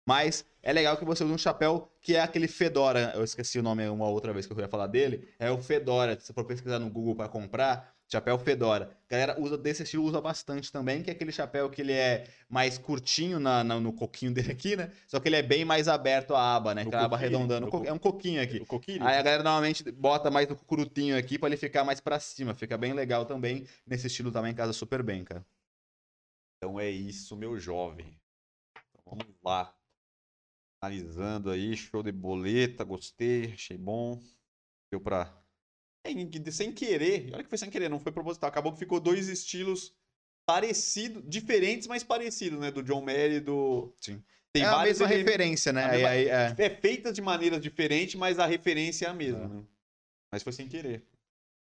[0.08, 3.12] Mas é legal que você use um chapéu que é aquele Fedora.
[3.16, 5.28] Eu esqueci o nome uma outra vez que eu ia falar dele.
[5.40, 6.20] É o Fedora.
[6.20, 8.98] Se você for pesquisar no Google para comprar, chapéu Fedora.
[9.08, 12.28] A galera usa desse estilo, usa bastante também, que é aquele chapéu que ele é
[12.50, 14.92] mais curtinho na, na- no coquinho dele aqui, né?
[15.08, 16.82] Só que ele é bem mais aberto a aba, né?
[16.84, 17.68] Aquela aba arredondando.
[17.70, 18.58] Co- É um coquinho aqui.
[18.58, 19.06] O coquilho.
[19.06, 22.54] Aí a galera normalmente bota mais no cucurutinho aqui pra ele ficar mais pra cima.
[22.54, 23.66] Fica bem legal também.
[23.88, 25.46] Nesse estilo também casa super bem, cara.
[26.58, 28.20] Então é isso, meu jovem.
[28.92, 29.74] Então, vamos lá.
[30.84, 34.20] Analisando aí, show de boleta, gostei, achei bom.
[34.92, 35.41] Deu pra.
[36.52, 38.50] Sem, querer, olha que foi sem querer, não foi proposital.
[38.50, 39.94] Acabou que ficou dois estilos
[40.46, 42.72] parecidos, diferentes, mas parecidos, né?
[42.72, 43.94] Do John Mayer e do.
[44.00, 44.22] Sim.
[44.52, 45.90] Tem é a mesma referência, né?
[45.92, 46.56] mesma- aí, é.
[46.58, 49.48] É feita de maneiras diferentes, mas a referência é a mesma, É.
[49.48, 49.64] né?
[50.32, 51.06] Mas foi sem querer.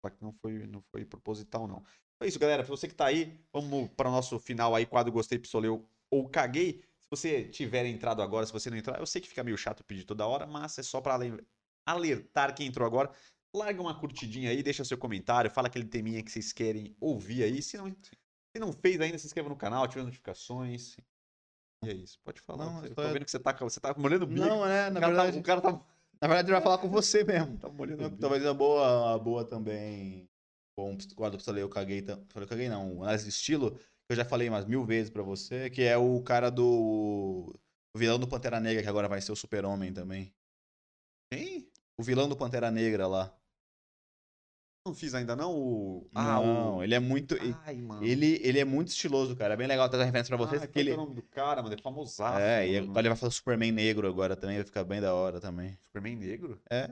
[0.04, 1.84] Só que não foi, não foi proposital, não.
[2.20, 2.64] É isso, galera.
[2.64, 6.28] Pra você que tá aí, vamos para o nosso final aí, quadro Gostei, Pistoleu ou
[6.28, 6.82] Caguei.
[7.00, 9.84] Se você tiver entrado agora, se você não entrar, eu sei que fica meio chato
[9.84, 11.18] pedir toda hora, mas é só para
[11.86, 13.10] alertar quem entrou agora.
[13.54, 17.60] Larga uma curtidinha aí, deixa seu comentário, fala aquele teminha que vocês querem ouvir aí.
[17.60, 20.96] Se não, se não fez ainda, se inscreva no canal, ative as notificações.
[21.84, 22.66] E é isso, pode falar.
[22.66, 24.40] Não, eu tô é- vendo que você tá, você tá molhando o bico.
[24.40, 24.88] Não, né?
[24.88, 27.24] o, Na cara verdade, tá, o cara tá, na verdade, ele vai falar com você
[27.24, 27.58] mesmo.
[27.58, 28.20] tá molhando o bico.
[28.20, 30.28] Talvez a boa, uma boa também.
[30.78, 32.02] Bom, quadro pra eu caguei.
[32.02, 33.02] tam- Falei, caguei não.
[33.02, 36.22] Análise de estilo, que eu já falei umas mil vezes pra você, que é o
[36.22, 37.52] cara do.
[37.94, 40.32] O vilão do Pantera Negra, que agora vai ser o Super-Homem também.
[41.32, 41.68] Quem?
[41.98, 43.36] O vilão do Pantera Negra lá.
[44.86, 46.08] Não fiz ainda não o...
[46.12, 46.82] não, o...
[46.82, 47.36] ele é muito.
[47.64, 48.02] Ai, mano.
[48.02, 49.52] Ele, ele é muito estiloso, cara.
[49.52, 50.62] É bem legal trazer referência pra Ai, vocês.
[50.62, 51.74] porque ele, é o nome do cara, mano?
[51.74, 52.38] É famosaço.
[52.38, 55.12] é, e agora ele vai fazer o Superman negro agora também, vai ficar bem da
[55.12, 55.78] hora também.
[55.82, 56.60] Superman negro?
[56.70, 56.90] É.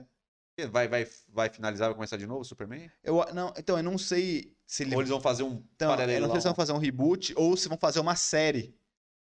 [0.67, 2.91] Vai, vai, vai finalizar, vai começar de novo o Superman?
[3.03, 4.93] Eu, não, então, eu não sei se ele.
[4.93, 7.55] Ou eles vão fazer um Então, eu não sei se vão fazer um reboot ou
[7.55, 8.75] se vão fazer uma série.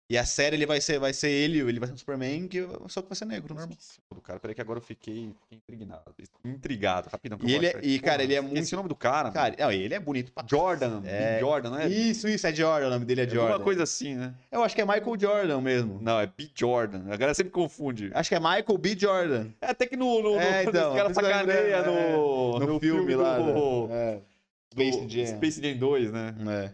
[0.09, 2.65] E a série ele vai ser, vai ser ele, ele vai ser um Superman, que,
[2.87, 3.75] só que vai ser negro, normal.
[4.09, 4.39] O do cara.
[4.39, 6.01] Peraí que agora eu fiquei, fiquei intrigado.
[6.45, 7.37] Intrigado, rapidão.
[7.43, 9.31] E ele é- e, cara, ele é muito- o nome do cara.
[9.31, 11.01] Cara, não, ele é bonito Jordan.
[11.05, 11.39] É.
[11.41, 11.89] Jordan, não é?
[11.89, 13.41] Isso, isso, é Jordan, o nome dele é Jordan.
[13.51, 14.33] Alguma coisa assim, né?
[14.49, 15.99] Eu acho que é Michael Jordan mesmo.
[16.01, 16.49] Não, é B.
[16.55, 16.99] Jordan.
[17.11, 18.09] A galera sempre confunde.
[18.13, 18.95] Acho que é Michael B.
[18.97, 19.47] Jordan.
[19.59, 22.59] É até que no, no, É, no então, os caras eu sacaneia lembrei, é, no,
[22.59, 23.37] No, filme, lá.
[23.39, 24.21] do, né?
[24.23, 24.37] É.
[24.71, 25.25] Space Jam.
[25.37, 26.33] Space Jam 2, né?
[26.49, 26.73] É.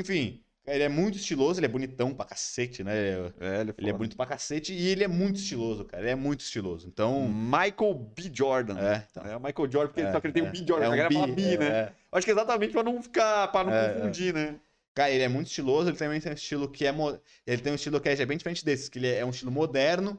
[0.00, 2.96] Enfim, ele é muito estiloso, ele é bonitão pra cacete, né?
[2.96, 5.84] Ele é- É, ele é, Ele é bonito pra cacete e ele é muito estiloso,
[5.84, 6.02] cara.
[6.02, 6.86] Ele é muito estiloso.
[6.86, 7.28] Então.
[7.28, 8.30] Michael B.
[8.32, 8.78] Jordan.
[8.78, 9.24] É, então.
[9.24, 10.48] É o Michael Jordan, porque É, só que ele tem é.
[10.48, 10.58] o B.
[10.66, 10.84] Jordan.
[10.84, 11.66] É a um galera fala bi, B, né?
[11.68, 11.92] é.
[12.12, 13.92] Acho que é exatamente pra não ficar, pra não É, é.
[13.94, 14.56] confundir, né?
[14.94, 16.92] Cara, ele é muito estiloso, ele também tem um estilo que é.
[16.92, 19.50] mo- Ele tem um estilo que é bem diferente desses, que ele é um estilo
[19.50, 20.18] moderno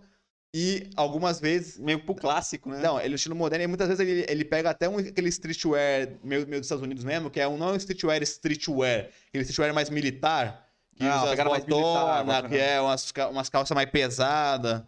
[0.58, 1.78] e algumas vezes.
[1.78, 2.80] Meio pro clássico, né?
[2.82, 6.14] Não, ele é estilo moderno e muitas vezes ele, ele pega até um, aquele streetwear
[6.24, 9.44] meio, meio dos Estados Unidos mesmo, que é um, não é um streetwear streetwear, aquele
[9.44, 10.66] streetwear mais militar.
[10.96, 14.82] Que Ah, usa as mais militar, que é umas, umas calças mais pesadas.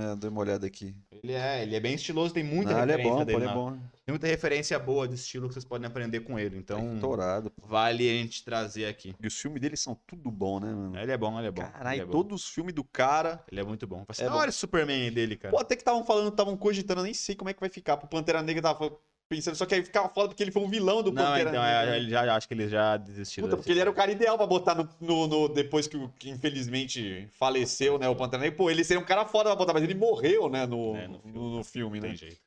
[0.00, 0.94] É, dei uma olhada aqui.
[1.10, 3.38] Ele é, ele é bem estiloso, tem muita Ah, ele é referência bom, pô, dele.
[3.44, 3.72] ele é bom.
[4.04, 6.62] Tem muita referência boa de estilo que vocês podem aprender com ele.
[6.62, 7.52] Tá Então, estourado.
[7.62, 9.14] vale a gente trazer aqui.
[9.20, 10.98] E os filmes dele são tudo bom, né, mano?
[10.98, 11.62] Ele é bom, ele é bom.
[11.62, 13.44] Caralho, é todos os filmes do cara.
[13.50, 14.04] Ele é muito bom.
[14.12, 15.52] Ser É da hora esse Superman dele, cara.
[15.54, 17.96] Pô, até que estavam falando, estavam cogitando, nem sei como é que vai ficar.
[17.96, 18.96] Pro Pantera Negra tava
[19.30, 21.62] pensando, só que aí ficava foda porque ele foi um vilão do não, Pantera então,
[21.62, 21.94] Negra.
[21.94, 23.44] é, ele já, acho que ele já desistiu.
[23.44, 26.08] Puta, porque ele era o cara ideal pra botar no, no- no- depois que, o-
[26.18, 28.56] que infelizmente faleceu, né, o Pantera Negra.
[28.56, 31.20] Pô, ele seria um cara foda pra botar, mas ele morreu, né, no, É, no
[31.20, 31.32] filme.
[31.38, 32.08] no, no filme, Não né?
[32.08, 32.42] tem jeito.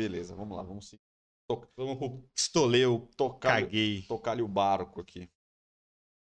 [0.00, 1.02] Beleza, vamos lá, vamos seguir.
[1.76, 4.02] Vamos pro pistoleiro, Tocar, caguei.
[4.02, 5.28] tocar-lhe o barco aqui.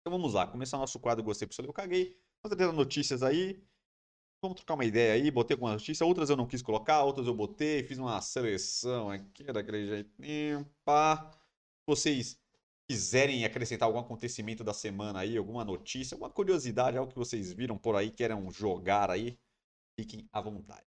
[0.01, 2.17] Então vamos lá, começar nosso quadro Gostei, Pistoleiro, eu caguei.
[2.43, 3.61] Vamos trazer notícias aí.
[4.43, 7.33] Vamos trocar uma ideia aí, botei algumas notícias, outras eu não quis colocar, outras eu
[7.33, 11.31] botei, fiz uma seleção aqui daquele jeitinho, pá.
[11.31, 12.41] Se vocês
[12.89, 17.77] quiserem acrescentar algum acontecimento da semana aí, alguma notícia, alguma curiosidade, algo que vocês viram
[17.77, 19.37] por aí, queiram jogar aí,
[19.99, 20.87] fiquem à vontade.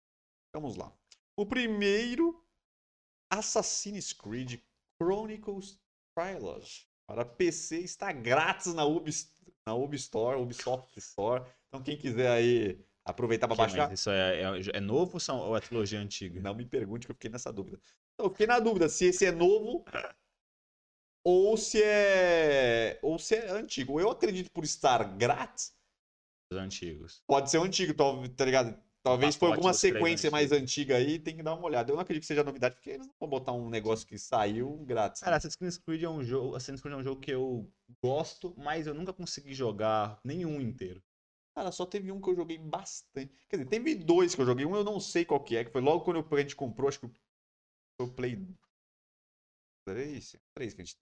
[0.53, 0.93] Vamos lá.
[1.35, 2.45] O primeiro,
[3.31, 4.61] Assassin's Creed
[5.01, 5.79] Chronicles
[6.15, 9.11] Trilogy para PC está grátis na Ubi,
[9.65, 11.43] na Ubisoft Store.
[11.67, 12.85] Então quem quiser aí
[13.55, 16.39] Que, baixar, isso é, é, é novo ou, são, ou é trilogia antiga?
[16.41, 17.79] não me pergunte que eu fiquei nessa dúvida.
[18.17, 19.83] Eu fiquei na dúvida se esse é novo
[21.23, 23.99] ou se é ou se é antigo.
[23.99, 25.73] Eu acredito por estar grátis,
[26.51, 27.23] Os antigos.
[27.27, 27.93] pode ser antigo,
[28.35, 28.77] tá ligado?
[29.01, 31.91] Talvez foi alguma sequência mais antiga aí, tem que dar uma olhada.
[31.91, 34.77] Eu não acredito que seja novidade, porque eles não vão botar um negócio que saiu
[34.85, 35.21] grátis.
[35.21, 36.55] Cara, Assassin's Creed é um jogo.
[36.55, 37.71] Assassin's Creed é um jogo que eu
[38.03, 41.01] gosto, mas eu nunca consegui jogar nenhum inteiro.
[41.55, 43.33] Cara, só teve um que eu joguei bastante.
[43.49, 44.65] Quer dizer, teve dois que eu joguei.
[44.65, 46.99] Um eu não sei qual que é, que foi logo quando a gente comprou, acho
[46.99, 48.37] que foi o Play
[49.85, 50.97] 3, 3 que a gente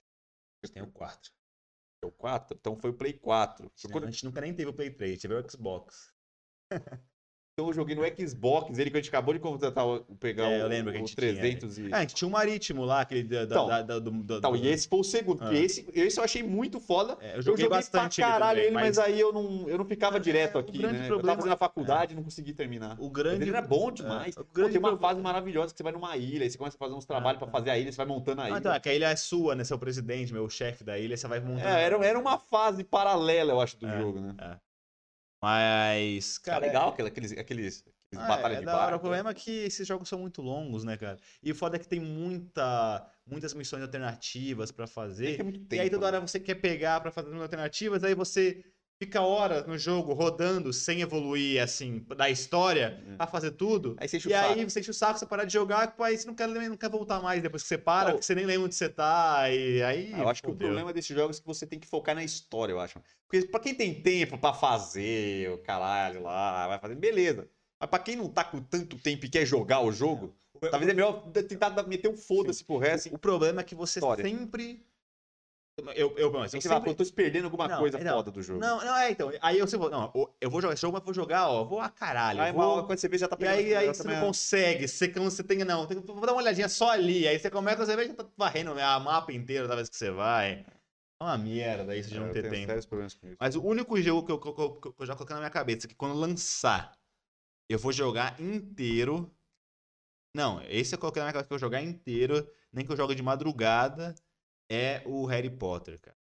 [0.64, 1.32] Eu tenho quatro.
[2.02, 3.70] tem, o 4, então foi o Play 4.
[3.76, 6.14] Foi A quando- gente nunca nem teve o Play 3, teve o Xbox.
[7.60, 10.62] Então eu joguei no Xbox, ele que a gente acabou de contratar, o- pegar É,
[10.62, 11.90] eu o, lembro que a o gente tinha, 300 e...
[11.92, 14.52] Ah, a gente tinha um marítimo lá, aquele da, Então, da- da- do, do- Então,
[14.52, 15.60] do- e esse foi o segundo, porque Ah.
[15.60, 17.18] esse, esse eu achei muito foda.
[17.20, 19.68] É, eu Eu joguei, joguei bastante pra caralho ele, ele, também, mas aí eu não,
[19.68, 20.84] eu não ficava direto o aqui, né?
[20.86, 22.96] Eu problema- tava fazendo a faculdade e não consegui terminar.
[23.00, 24.38] o Mas grande ele era bom demais.
[24.38, 26.52] É, o Pô, grande tem uma pro- fase maravilhosa que você vai numa ilha, aí
[26.52, 27.54] você começa a fazer uns trabalhos pra tá.
[27.54, 28.72] fazer a ilha, você vai montando a ilha.
[28.72, 29.64] Ah, é que a ilha é sua, né?
[29.64, 31.68] Você é o presidente, meu chefe da ilha, você vai montando.
[31.70, 34.36] É, era, era uma fase paralela, eu acho, do É, jogo, né?
[35.42, 36.68] Mas, Cara, cara.
[36.68, 38.96] legal aquele- aqueles, aqueles, aqueles Ah, batalhas é de da barco.
[38.98, 41.18] O problema é que esses jogos são muito longos, né, cara?
[41.44, 45.38] E o foda é que tem muita, muitas missões alternativas pra Tem que fazer.
[45.38, 46.18] ter muito e aí tempo, toda né?
[46.18, 48.64] hora você quer pegar pra fazer as alternativas, aí você
[49.00, 53.16] fica horas no jogo rodando sem evoluir, assim, da história É.
[53.20, 53.96] a fazer tudo.
[54.00, 54.70] Aí você enche o E aí saco.
[54.72, 57.22] você enche o saco, você parar de jogar, aí você não quer, não quer voltar
[57.22, 58.12] mais depois que você para, Não.
[58.14, 60.12] porque você nem lembra onde você tá, e aí...
[60.14, 62.24] Ah, eu acho que o problema desses jogos é que você tem que focar na
[62.24, 63.00] história, eu acho.
[63.28, 67.48] Porque pra quem tem tempo pra fazer o caralho lá, vai fazer, beleza.
[67.80, 70.34] Mas pra quem não tá com tanto tempo e quer jogar o jogo,
[70.72, 73.14] talvez é melhor tentar meter um foda-se pro resto.
[73.14, 74.26] O problema é que você História.
[74.26, 74.84] sempre...
[75.78, 76.90] Eu, eu, eu, eu Tem que falar, sempre...
[76.90, 78.60] eu tô perdendo alguma Não, coisa não, foda do jogo.
[78.60, 79.32] Não, não, é, então.
[79.42, 80.12] Aí eu, sempre vou, não,
[80.42, 82.42] eu vou jogar esse jogo, mas vou jogar, ó, vou a caralho.
[82.42, 82.62] Aí vou...
[82.62, 83.58] uma hora, quando você vê, já tá E pegando.
[83.58, 86.32] aí, aí já você também não é- consegue, você, você tem, não, tem, vou dar
[86.34, 89.66] uma olhadinha só ali, aí você começa, você vê, já tá varrendo a mapa inteira
[89.66, 90.66] toda vez que você vai.
[91.20, 92.74] É uma merda isso de É, não eu ter tempo.
[93.40, 95.42] Mas o único jogo que eu, que eu- que eu- que eu já coloquei na
[95.42, 96.98] minha cabeça é que quando lançar,
[97.70, 99.32] eu vou jogar inteiro.
[100.36, 102.98] Não, esse eu coloquei na minha cabeça que eu vou jogar inteiro, nem que eu
[102.98, 104.14] jogue de madrugada,
[104.70, 106.16] é o Harry Potter, cara.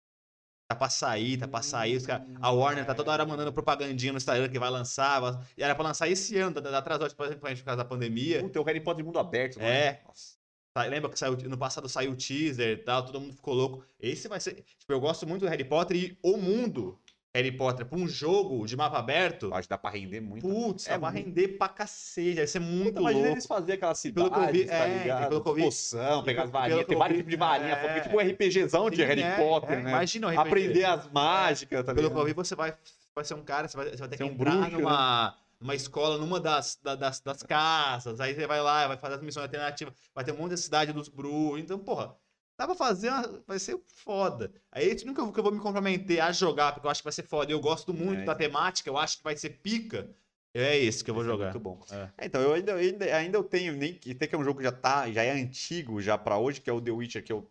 [0.68, 2.04] Tá pra sair, tá pra sair.
[2.04, 5.20] cara- A Warner tá toda hora mandando propagandinha no Instagram que vai lançar.
[5.20, 7.84] vai- E era pra lançar esse ano, tá, tá atrasado, por exemplo, por causa da
[7.84, 8.40] pandemia.
[8.40, 10.02] Puta, é o Harry Potter de mundo aberto, não É.
[10.06, 10.34] Nossa.
[10.74, 13.84] Tá, Lembra que saiu, no passado saiu o teaser e tal, todo mundo ficou louco.
[13.98, 14.62] Esse vai ser.
[14.78, 17.00] Tipo, eu gosto muito do Harry Potter e o mundo
[17.36, 19.52] Harry Potter pra um jogo de mapa aberto.
[19.52, 20.46] Acho que dá pra render muito.
[20.48, 21.26] Putz, É é vai muito.
[21.26, 22.36] render pra cacete.
[22.36, 23.34] Vai ser muito Puta, imagina louco.
[23.34, 25.28] eles fazerem aquela pelo que eu vi- cidade, tá é, ligado?
[25.28, 27.76] pelo que eu vi- Poção, pegar as pelo varinhas, tem vários tipos de varinha, é.
[27.76, 29.90] porque tipo um RPGzão de Sim, Harry é, Potter, é, né?
[29.90, 30.48] Imagina o RPG.
[30.48, 32.74] Aprender as mágicas, tá Pelo que eu vi, você vai,
[33.14, 34.78] vai ser um cara, você vai, você vai ter Ser que um entrar bruxo, né?
[34.78, 39.14] numa, numa escola, numa das, da- das, das casas, aí você vai lá, vai fazer
[39.16, 42.14] as missões alternativas, vai ter um monte de cidade dos bruxos, então, porra,
[42.56, 44.52] dá pra fazer, uma- vai ser foda.
[44.70, 47.22] Aí isso nunca eu vou me comprometer a jogar, porque eu acho que vai ser
[47.24, 50.08] foda, eu gosto muito É, da temática, eu acho que vai ser pica,
[50.54, 51.52] é esse que eu vou jogar.
[51.52, 51.78] Muito bom.
[51.90, 52.24] É.
[52.24, 54.58] É, então, eu ainda, eu ainda, ainda eu tenho, nem, até que é um jogo
[54.58, 57.32] que já tá, já é antigo já pra hoje, que é o The Witcher, que
[57.32, 57.50] eu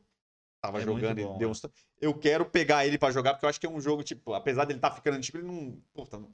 [0.61, 1.51] tava É jogando bom, e deu é.
[1.51, 1.61] uns...
[2.01, 4.65] Eu quero pegar ele pra jogar, porque eu acho que é um jogo, tipo, apesar
[4.65, 5.77] dele tá ficando antigo, ele não...
[5.93, 6.29] Puta, não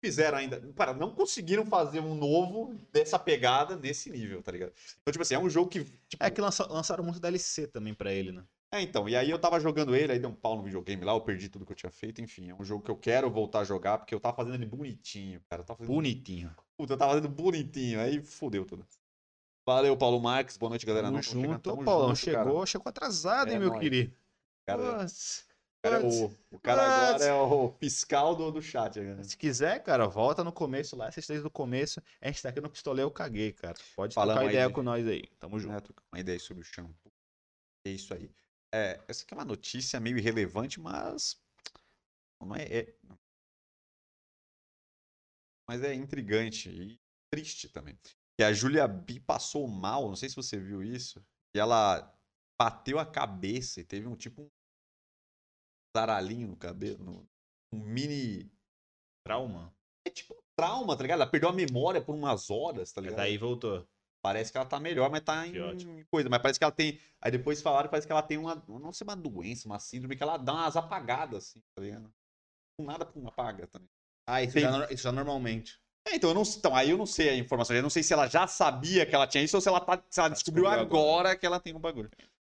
[0.00, 0.60] fizeram ainda...
[0.74, 4.72] Cara, não conseguiram fazer um novo dessa pegada nesse nível, tá ligado?
[5.00, 5.84] Então, tipo assim, é um jogo que...
[6.08, 8.44] Tipo, É que lança- lançaram muito DLC também pra ele, né?
[8.72, 11.12] É, então, e aí eu tava jogando ele, aí deu um pau no videogame lá,
[11.12, 13.60] eu perdi tudo que eu tinha feito, enfim, é um jogo que eu quero voltar
[13.60, 15.64] a jogar, porque eu tava fazendo ele bonitinho, cara.
[15.64, 15.86] Fazendo...
[15.88, 16.54] Bonitinho.
[16.76, 18.86] Puta, eu tava fazendo bonitinho, aí fudeu tudo.
[19.66, 21.08] Valeu, Paulo Marques, boa noite, galera.
[21.08, 21.72] Tamo Não, junto.
[21.72, 22.44] Ô, Paulão, junto, cara.
[22.44, 23.80] chegou, chegou atrasado, hein, É meu nóis.
[23.80, 24.12] querido?
[24.64, 25.42] Cara, Nossa.
[25.80, 29.00] O cara, é o, o cara agora é o fiscal do, do chat.
[29.00, 29.22] Né?
[29.24, 32.02] Se quiser, cara, volta no começo lá, assiste desde o começo.
[32.20, 33.78] A gente tá aqui no Pistoleiro, eu caguei, cara.
[33.96, 35.26] Pode Falamos trocar aí ideia de- com nós aí.
[35.38, 35.72] Tamo junto.
[35.72, 37.12] Né, trocar uma ideia sobre o shampoo.
[37.86, 38.30] É isso aí.
[38.74, 41.40] É, essa aqui é uma notícia meio irrelevante, mas.
[42.42, 42.94] Não é, é-
[45.68, 47.00] Mas é intrigante e
[47.32, 47.98] triste também.
[48.36, 51.24] Que a Julia B passou mal, não sei se você viu isso.
[51.54, 52.12] E ela
[52.60, 54.50] bateu a cabeça e teve um tipo
[55.96, 57.26] zaralhinho no cabelo.
[57.72, 58.50] um mini.
[59.24, 59.72] Trauma.
[60.04, 61.20] É tipo um trauma, tá ligado?
[61.20, 63.24] Ela perdeu a memória por umas horas, tá Mas ligado?
[63.24, 63.86] daí voltou.
[64.22, 66.28] Parece que ela tá melhor, mas tá em coisa.
[66.28, 66.98] Mas parece que ela tem.
[67.20, 68.62] Aí depois falaram parece que ela tem uma.
[68.68, 72.12] Não sei, uma doença, uma síndrome que ela dá umas apagadas, assim, tá ligado?
[72.78, 73.88] Com nada pum, apaga também.
[74.28, 75.80] Ah, isso Tem- já, isso já normalmente.
[76.06, 77.76] É, então, eu não, então, aí eu não sei a informação.
[77.76, 80.02] Eu não sei se ela já sabia que ela tinha isso ou se ela, tá,
[80.10, 81.36] se ela descobriu descobriu agora, agora.
[81.36, 82.10] que ela tem um bagulho.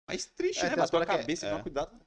[0.07, 0.75] Mas triste, É, né?
[0.75, 1.49] Bateu umas a é- cabeça, é.
[1.51, 1.99] toma cuidado.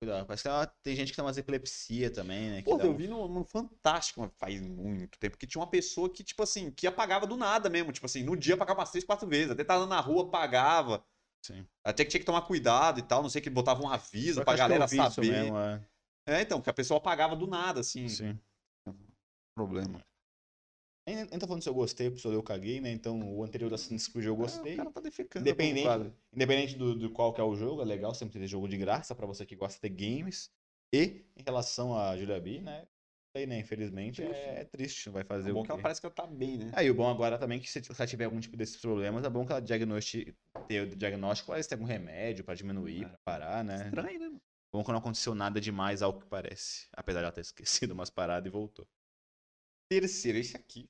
[0.00, 0.26] Cuidado.
[0.26, 2.62] Parece que ela- tem gente que tem umas epilepsia também, né?
[2.62, 6.22] Pô, eu um- vi no, no Fantástico faz muito tempo que tinha uma pessoa que,
[6.22, 7.90] tipo assim, que apagava do nada mesmo.
[7.90, 9.50] Tipo assim, no dia apagava umas três, quatro vezes.
[9.50, 11.04] Até tava na rua, apagava.
[11.42, 11.66] Sim.
[11.82, 13.22] Até que tinha que tomar cuidado e tal.
[13.22, 15.30] Não sei que botava um aviso pra galera isso saber.
[15.32, 15.84] mesmo, é.
[16.26, 18.08] É, então, que a pessoa apagava do nada, assim.
[18.08, 18.38] Sim.
[19.54, 20.04] Problema.
[21.38, 22.90] Tô falando se eu gostei, porque eu caguei, né?
[22.90, 24.74] Então o anterior da Assassin's Creed eu É, gostei.
[24.74, 25.42] o cara tá defecando.
[25.42, 28.76] Independente, independente do, do qual que é o jogo, é legal sempre ter jogo de
[28.76, 30.50] graça pra você que gosta de games.
[30.92, 32.86] E em relação a Julia B, né?
[33.36, 33.58] Aí, né?
[33.60, 36.14] Infelizmente é, é triste, não vai fazer É bom o que ela parece que ela
[36.14, 36.72] tá bem, né?
[36.74, 39.30] Aí o bom agora também é que se ela tiver algum tipo desses problemas, é
[39.30, 40.34] bom que ela diagnosti,
[40.66, 43.08] ter o diagnóstico, parece ter algum remédio pra diminuir, É.
[43.08, 43.84] pra parar, né?
[43.84, 44.40] Estranho, né?
[44.72, 46.88] Bom que não aconteceu nada demais ao que parece.
[46.92, 48.86] Apesar de ela ter esquecido umas paradas e voltou.
[49.90, 50.88] Terceiro, esse aqui.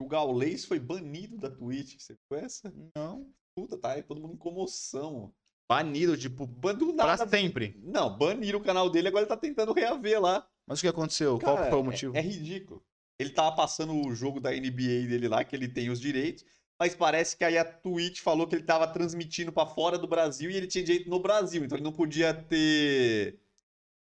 [0.00, 1.96] O Gaulês foi banido da Twitch.
[1.98, 2.72] Você viu essa?
[2.96, 3.30] Não.
[3.54, 5.32] Puta, tá aí todo mundo em comoção.
[5.70, 7.28] Banido, tipo, do pra nada.
[7.28, 7.78] sempre.
[7.82, 10.46] Não, baniram o canal dele, agora ele tá tentando reaver lá.
[10.66, 11.38] Mas o que aconteceu?
[11.38, 12.16] Qual Cara, foi o é- motivo?
[12.16, 12.82] É, ridículo.
[13.20, 16.44] Ele tava passando o jogo da NBA dele lá, que ele tem os direitos,
[16.78, 20.48] mas parece que aí a Twitch falou que ele tava transmitindo pra fora do Brasil
[20.50, 23.40] e ele tinha direito no Brasil, então ele não podia ter.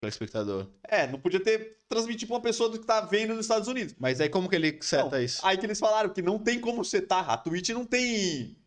[0.01, 0.67] Telespectador.
[0.83, 3.93] É, não podia ter transmitir pra uma pessoa que tá vendo nos Estados Unidos.
[3.99, 5.45] Mas aí como que ele seta Não, isso?
[5.45, 7.29] Aí que eles falaram que não tem como setar.
[7.29, 8.57] A Twitch não tem.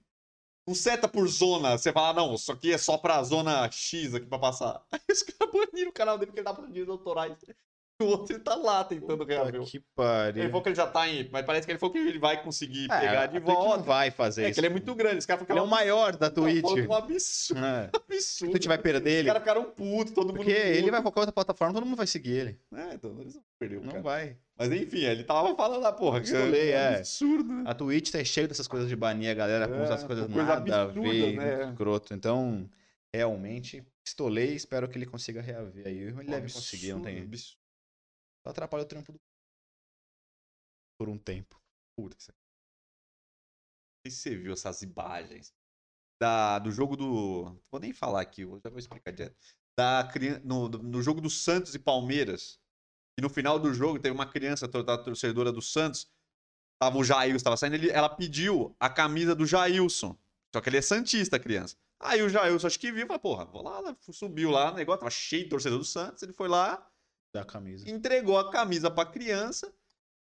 [0.64, 1.76] Não seta por zona.
[1.76, 4.86] Você fala, não, isso aqui é só pra zona X aqui pra passar.
[4.92, 7.36] Aí os caras baniram o canal dele porque ele tá direitos autorais.
[8.02, 9.18] O outro ele tá lá tentando.
[9.18, 10.42] Puta que Ele pariu.
[10.48, 11.28] falou que ele já tá em.
[11.30, 13.82] Mas parece que ele falou que ele vai conseguir É, pegar de Twitch não volta.
[13.84, 14.54] vai fazer É isso.
[14.54, 15.18] que ele é muito grande.
[15.18, 16.64] Os caras Ele é o maior da Twitch.
[16.88, 17.90] Um absurdo, É.
[17.94, 18.50] absurdo.
[18.50, 19.26] A Twitch vai perder Os ele.
[19.28, 20.36] caras ficaram putos, todo mundo.
[20.38, 22.60] Porque ele vai qualquer outra plataforma, todo mundo vai seguir ele.
[22.74, 24.02] É, então eles vão perder o Não cara.
[24.02, 24.36] vai.
[24.58, 26.20] Mas enfim, ele tava falando lá, porra.
[26.20, 26.96] que Pistolei, é.
[26.96, 27.62] absurdo, né?
[27.64, 30.42] A Twitch tá cheio dessas coisas de banir a galera com É, essas coisas coisa
[30.48, 31.68] nada a ver, né?
[31.70, 32.12] escroto.
[32.12, 32.68] Então,
[33.12, 35.96] realmente, pistolei espero que ele consiga reaver aí.
[35.98, 37.18] Ele deve conseguir, não tem.
[37.22, 37.63] Absurdo.
[38.44, 39.20] Atrapalha o trampo do.
[40.98, 41.60] Por um tempo.
[41.96, 42.32] Puta, aqui.
[44.04, 45.52] Não sei se você viu essas imagens
[46.20, 47.56] da, do jogo do.
[47.70, 49.36] Vou nem falar aqui, eu já vou explicar direto.
[49.78, 50.08] Da,
[50.44, 52.60] no, no jogo do Santos e Palmeiras.
[53.18, 56.10] E no final do jogo teve uma criança da torcedora do Santos.
[56.80, 60.18] Tava o Jailson, tava saindo, ele, ela pediu a camisa do Jailson.
[60.54, 61.76] Só que ele é Santista, a criança.
[62.00, 63.96] Aí o Jailson, acho que viu, falou, porra, vou lá, né?
[64.12, 66.22] subiu lá no negócio, tava cheio de torcedor do Santos.
[66.22, 66.86] Ele foi lá,
[67.34, 67.90] Da camisa.
[67.90, 69.70] entregou a camisa pra criança.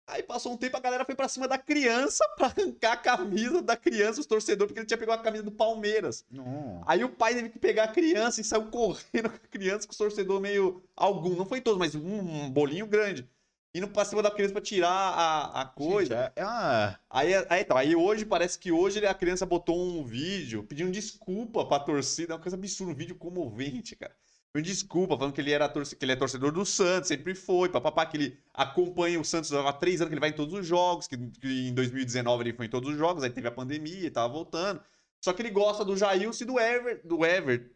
[0.07, 3.63] Aí passou um tempo, a galera foi pra cima da criança pra arrancar a camisa
[3.63, 6.25] da criança, os torcedores, porque ele tinha pegado a camisa do Palmeiras.
[6.31, 6.83] Não.
[6.87, 9.95] Aí o pai teve que pegar a criança e saiu correndo com a criança, com
[9.95, 10.85] o torcedor meio.
[10.95, 13.27] Algum, não foi todos, mas um, bolinho grande.
[13.75, 16.15] Indo pra cima da criança pra tirar a, a coisa.
[16.17, 17.01] Gente, é, é uma...
[17.11, 20.93] Aí, aí, então, aí hoje, parece que hoje ele- a criança botou um vídeo pedindo
[20.93, 22.35] desculpa pra torcida.
[22.35, 24.15] É uma coisa absurda, um vídeo comovente, cara.
[24.63, 28.07] Desculpa, falando que ele, era torce, que ele é torcedor do Santos, sempre foi, papapá,
[28.07, 31.09] que ele acompanha o Santos há três anos, que ele vai em todos os jogos,
[31.09, 34.11] que, que em 2019 ele foi em todos os jogos, aí teve a pandemia e
[34.11, 34.81] tava voltando.
[35.25, 37.69] Só que ele gosta do Jailson e do Ever, do Ever,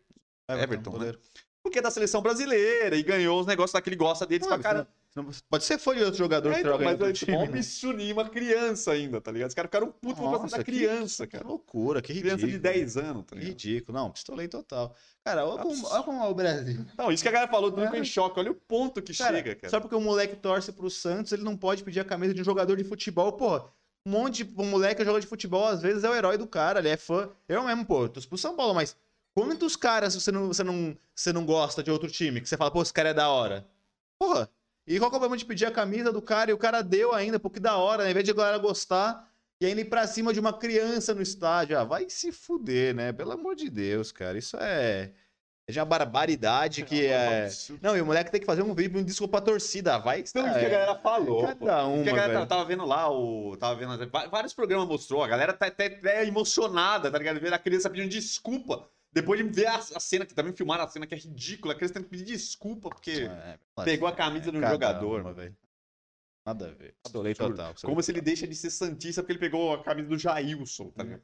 [0.48, 0.96] Everton, né?
[0.98, 1.18] goleiro.
[1.62, 4.50] porque é da seleção brasileira e ganhou os negócios lá que ele gosta deles Ah,
[4.50, 4.88] pra caramba.
[5.50, 7.36] Pode ser fã de outro jogador É, que então, joga mas outro é tipo, time,
[7.38, 7.58] um né?
[7.58, 9.48] absurdinho, uma criança ainda, tá ligado?
[9.48, 11.46] Os caras ficaram putos por causa da que- criança, Que cara.
[11.48, 12.36] loucura, que ridículo.
[12.38, 13.48] Criança de 10 anos, tá Que ligado?
[13.50, 13.98] ridículo.
[13.98, 14.94] Não, pistolei total.
[15.24, 16.84] Cara, olha como, olha como é o Brasil.
[16.96, 17.98] Não, isso que a galera falou, tudo É.
[17.98, 18.38] em choque.
[18.40, 19.70] Olha o ponto que Cara, chega, cara.
[19.70, 22.44] Só porque o moleque torce pro Santos, ele não pode pedir a camisa de um
[22.44, 23.32] jogador de futebol.
[23.32, 23.64] Porra,
[24.06, 26.46] um monte de um moleque que joga de futebol, às vezes é o herói do
[26.46, 27.28] cara, ele é fã.
[27.48, 28.96] Eu mesmo, pô, torço pro São Paulo, mas
[29.34, 32.40] quantos caras você não, você, não, você não gosta de outro time?
[32.40, 33.66] Que você fala, pô, esse cara é da hora.
[34.18, 34.48] Porra,
[34.88, 36.82] e qual que é o problema de pedir a camisa do cara e o cara
[36.82, 38.04] deu ainda, porque da hora, né?
[38.04, 39.28] Ao invés de a galera gostar
[39.60, 41.78] e ainda ir pra cima de uma criança no estádio.
[41.78, 43.12] Ah, vai se fuder, né?
[43.12, 44.38] Pelo amor de Deus, cara.
[44.38, 45.12] Isso é.
[45.68, 47.44] É de uma barbaridade que é.
[47.44, 47.80] Absurdo.
[47.82, 49.98] Não, e o moleque tem que fazer um vídeo, um desculpa pra torcida.
[49.98, 51.46] Vai que Então, tá- isso que a galera falou.
[51.46, 52.46] Cada uma, Porque a galera velho.
[52.46, 53.54] tava, vendo lá, o.
[53.58, 54.10] Tava vendo.
[54.30, 57.38] Vários programas mostrou, a galera tá até, até emocionada, tá ligado?
[57.38, 58.88] Vendo a criança pedindo desculpa.
[59.12, 61.76] Depois de ver a, a cena, que também filmaram a cena que é ridícula, a
[61.76, 65.20] criança tendo que pedir desculpa, porque É, pegou a camisa de um cada jogador.
[65.22, 65.56] uma, velho.
[66.46, 66.96] Nada a ver.
[67.04, 70.18] Adorei Total, Como se ele deixa de ser santista porque ele pegou a camisa do
[70.18, 71.22] Jailson, tá ligado?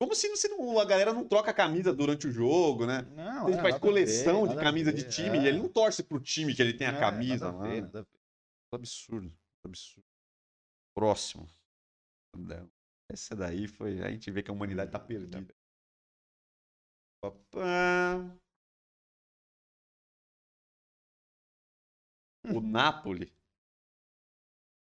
[0.00, 3.02] Como se, se não- a galera não troca a camisa durante o jogo, né?
[3.14, 5.42] Não, Ele é, faz coleção ver, de camisa de ver, time é.
[5.42, 7.68] e ele não torce pro time que ele tem a É, camisa nada a lá.
[7.68, 8.08] ver, nada a ver.
[8.72, 9.32] Absurdo,
[9.64, 10.04] absurdo.
[10.96, 11.48] Próximo.
[13.08, 14.02] Essa daí foi.
[14.02, 15.46] A gente vê que a humanidade tá perdida.
[17.24, 18.36] Papá.
[22.52, 23.32] O Napoli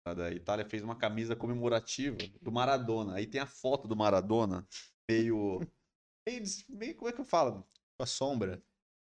[0.06, 3.16] lá da Itália fez uma camisa comemorativa do Maradona.
[3.16, 4.68] Aí tem a foto do Maradona,
[5.10, 5.62] meio.
[6.28, 7.66] meio, meio como é que eu falo?
[7.98, 8.62] Com a sombra.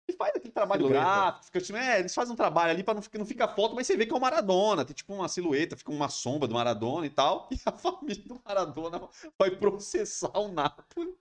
[0.08, 1.06] Ele faz aquele trabalho Silhueta.
[1.06, 3.76] gráfico, fica, tipo, é, eles fazem um trabalho ali pra não ficar, não fica foto,
[3.76, 6.54] mas você vê que é o Maradona, tem tipo uma silhueta, fica uma sombra do
[6.54, 9.08] Maradona e tal, e a família do Maradona
[9.40, 11.16] vai processar o Napoli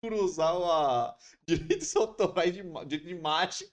[0.00, 1.14] por usar a
[1.46, 3.68] direitos autorais de, ima- de imagem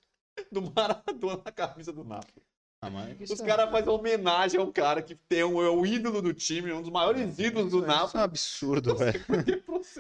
[0.52, 2.44] do Maradona na camisa do Napoli.
[2.82, 6.34] Ah, mas Os caras fazem homenagem ao cara que tem um, é o ídolo do
[6.34, 8.24] time, um dos maiores ídolos do Isso é um Napoli.
[8.24, 9.26] absurdo, velho.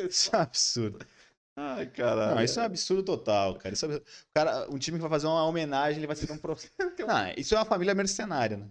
[0.09, 0.99] Isso é um absurdo.
[1.55, 2.35] Ai, caralho.
[2.35, 3.73] Não, isso é um absurdo total, cara.
[3.73, 4.05] Isso é absurdo.
[4.07, 6.73] O cara, um time que vai fazer uma homenagem, ele vai ser um processo.
[7.07, 8.67] Não, isso é uma família mercenária, né?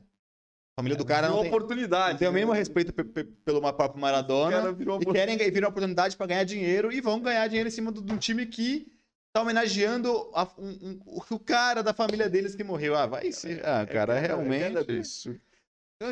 [0.75, 2.13] A família do cara não tem, oportunidade.
[2.13, 2.35] não tem o né?
[2.37, 4.75] mínimo respeito pe- pe- pelo próprio O Maradona.
[5.01, 8.17] E querem virar oportunidade pra ganhar dinheiro e vão ganhar dinheiro em cima de um
[8.17, 8.87] time que
[9.35, 12.95] tá homenageando a- um- um- o cara da família deles que morreu.
[12.97, 13.61] Ah, vai ser.
[13.67, 15.41] Ah, cara, realmente.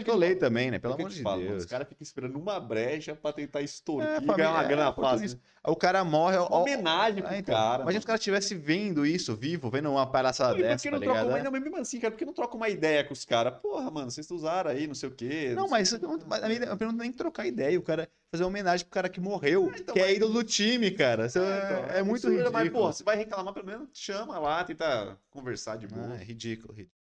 [0.06, 0.78] Eu lei também, né?
[0.78, 1.64] Pelo É amor de falo, Deus.
[1.64, 4.68] Os caras ficam esperando uma brecha pra tentar extorquir É, e família- ganhar uma é,
[4.68, 5.38] grana oportunista.
[5.38, 5.50] fácil.
[5.72, 6.36] O cara morre.
[6.38, 7.82] ó, ó, Homenagem pro ah, então, cara.
[7.82, 11.00] Imagina se o cara estivesse vendo isso, vivo, vendo uma palhaçada por dessa, tá não
[11.00, 11.34] troca ligado?
[11.34, 13.58] uma, não, mas mesmo assim, cara, por que não troca uma ideia com os caras?
[13.60, 15.52] Porra, mano, vocês usaram aí, não sei o quê.
[15.54, 17.78] Não, sei mas, não- mas a minha pergunta não é nem trocar ideia.
[17.78, 20.32] O cara fazer uma homenagem pro cara que morreu, É, então, que é mas- ídolo
[20.32, 21.26] do time, cara.
[21.26, 22.52] Isso é, então, é muito absurdo, ridículo.
[22.52, 26.14] Mas, pô, você vai reclamar, pelo menos chama lá, tenta conversar de boa.
[26.14, 26.98] Ah, é ridículo, ridículo.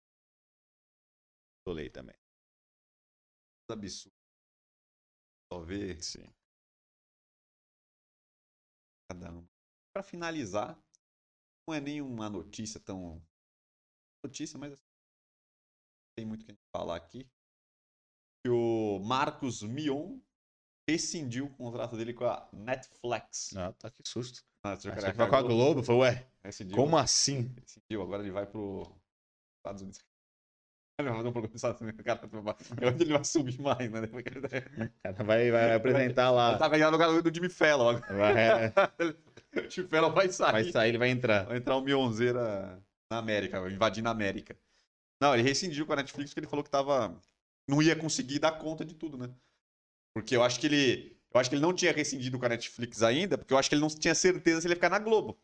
[1.63, 2.15] Tolei também.
[3.73, 4.15] Absurdo.
[5.51, 6.25] Só ver Sim.
[9.09, 9.47] cada um.
[9.93, 10.79] Pra finalizar,
[11.67, 13.21] não é nenhuma notícia tão.
[14.23, 14.83] Notícia, mas assim,
[16.15, 17.27] tem muito que a gente falar aqui.
[18.43, 20.19] Que o Marcos Mion
[20.87, 23.55] rescindiu o contrato dele com a Netflix.
[23.55, 24.43] Ah, tá que susto.
[24.63, 25.83] Ah, que vai com a Globo.
[25.83, 27.53] Falei, ué, Rescindiu, como assim?
[27.59, 28.95] rescindiu, agora ele vai pro
[29.57, 30.08] Estados Unidos.
[30.99, 31.21] Um
[31.81, 32.19] Unidos, cara.
[32.81, 33.99] É ele vai subir mais, né?
[33.99, 36.49] Ele O cara vai, vai apresentar lá.
[36.49, 37.89] Ele tá pegando o garoto do Jimmy Fallon.
[37.89, 38.13] agora.
[38.17, 40.51] Vai, O Jimmy Fallon vai sair.
[40.51, 41.45] vai sair, ele vai entrar.
[41.45, 42.81] Vai entrar o Mionzeira
[43.11, 44.57] na América, vai invadir na América.
[45.21, 47.19] Não, ele rescindiu com a Netflix porque ele falou que tava.
[47.67, 49.29] Não ia conseguir dar conta de tudo, né?
[50.13, 51.17] Porque eu acho que ele.
[51.31, 53.75] Eu acho que ele não tinha rescindido com a Netflix ainda, porque eu acho que
[53.75, 55.37] ele não tinha certeza se ele ia ficar na Globo.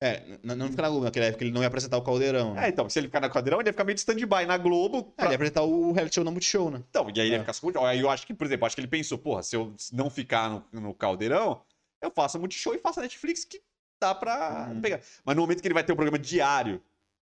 [0.00, 2.52] É, não fica na Globo naquela época, ele não ia apresentar o Caldeirão.
[2.54, 2.66] né?
[2.66, 4.98] É, então, se ele ficar na quadrão, ele ia ficar meio de stand-by na Globo.
[4.98, 6.82] É, pra- ele ia apresentar o reality show no Multishow, né?
[6.90, 7.38] Então, e aí ele É.
[7.38, 7.80] ia ficar escondido.
[7.84, 10.50] Aí eu acho que, por exemplo, acho que ele pensou, porra, se eu não ficar
[10.50, 11.62] no, no Caldeirão,
[12.02, 13.62] eu faço a Multishow e faço a Netflix que
[14.00, 14.80] dá pra Hum.
[14.80, 15.00] pegar.
[15.24, 16.82] Mas no momento que ele vai ter um programa diário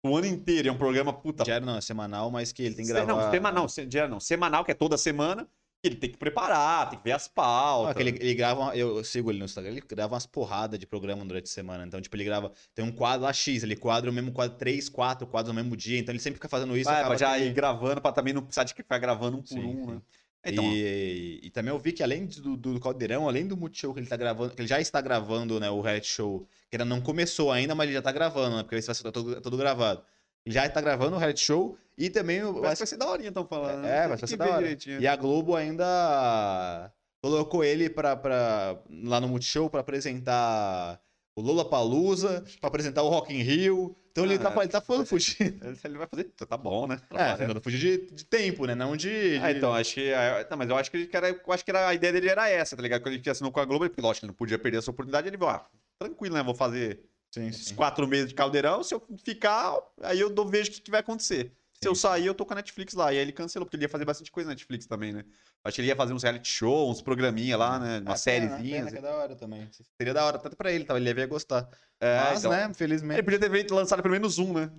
[0.03, 0.68] o ano inteiro.
[0.68, 1.43] É um programa, puta.
[1.43, 3.08] Diário não, é semanal, mas que ele tem que gravar.
[3.08, 4.20] Não, semanal, se- diário não.
[4.20, 5.47] Semanal, que é toda semana.
[5.84, 7.95] Ele tem que preparar, tem que ver as Ah, pautas.
[7.95, 11.23] que ele, ele grava, eu sigo ele no Instagram, ele grava umas porradas de programa
[11.23, 11.86] durante a semana.
[11.86, 14.89] Então, tipo, ele grava, tem um quadro lá X, ele quadra o mesmo quadro, três,
[14.89, 15.99] quatro quadros no mesmo dia.
[15.99, 16.86] Então ele sempre fica fazendo isso.
[16.89, 19.47] Vai, acaba pra já ir gravando, pra também não precisar de ficar gravando um por
[19.49, 19.91] Sim, um, sim.
[19.91, 20.01] né?
[20.45, 23.99] Então, e, e também eu vi que além do, do Caldeirão, além do Multishow que
[23.99, 27.01] ele tá gravando, que ele já está gravando, né, o reality show, que ainda não
[27.01, 30.03] começou ainda, mas ele já tá gravando, né, porque esse vai ser todo, todo gravado.
[30.48, 33.08] Ele já tá gravando o reality show e também o- Parece que vai ser da
[33.10, 33.86] horinha, então falando.
[33.86, 34.58] É, Tem vai ser da hora.
[34.60, 35.02] direitinho.
[35.02, 36.91] E a Globo ainda
[37.22, 41.00] colocou ele pra, pra, lá no Multishow pra apresentar
[41.36, 43.95] o Lola Palusa, pra apresentar o Rock in Rio.
[44.12, 45.60] Então ele, Ah, tá, ele tá falando fugir.
[45.62, 46.24] Ele- Ele vai fazer.
[46.48, 46.98] Tá bom, né?
[47.14, 48.74] É, tentando fugir de, de tempo, né?
[48.74, 49.38] Não de.
[49.43, 50.12] Ah, então, acho que.
[50.14, 52.50] ah, Não, mas eu acho que ele era, acho que era, a ideia dele era
[52.50, 53.02] essa, tá ligado?
[53.02, 55.38] Quando ele assinou com a Globo, ele, lógico, ele não podia perder essa oportunidade, ele
[55.38, 55.68] falou, ah,
[56.00, 56.41] tranquilo, né?
[56.43, 57.00] Vou fazer
[57.38, 57.75] Sim, sim.
[57.75, 58.83] quatro meses de caldeirão.
[58.83, 61.51] Se eu ficar, aí eu dou, vejo o que, que vai acontecer.
[61.79, 63.13] Se eu sair, eu tô com a Netflix lá.
[63.13, 65.23] E aí ele cancelou, porque ele ia fazer bastante coisa na Netflix também, né?
[65.63, 67.99] Acho que ele ia fazer uns reality show, uns programinha lá, né?
[67.99, 68.85] Uma É, sériezinha.
[68.88, 69.69] que é da hora também.
[69.95, 70.97] Seria da hora, tanto pra ele, tá?
[70.97, 71.69] ele ia gostar.
[71.99, 73.21] É, Mas, então, né, Ele felizmente.
[73.21, 74.71] podia ter feito, lançado pelo menos um, né?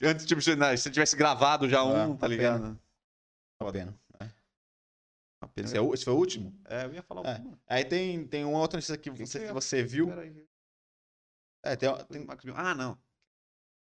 [0.00, 2.60] É, Antes, tipo, se se ele tivesse gravado já um, É, tá ligado?
[2.62, 2.80] pena.
[4.20, 4.24] É.
[5.40, 5.66] Uma pena.
[5.68, 6.52] Esse, é o- esse foi o último?
[6.64, 7.40] É, eu ia falar É.
[7.40, 7.56] um.
[7.68, 10.08] Aí tem, tem uma outra notícia que que você, que você viu.
[10.08, 10.44] Peraí.
[11.62, 12.54] É, tem, Tem Marcos Mion.
[12.56, 12.98] Ah, não.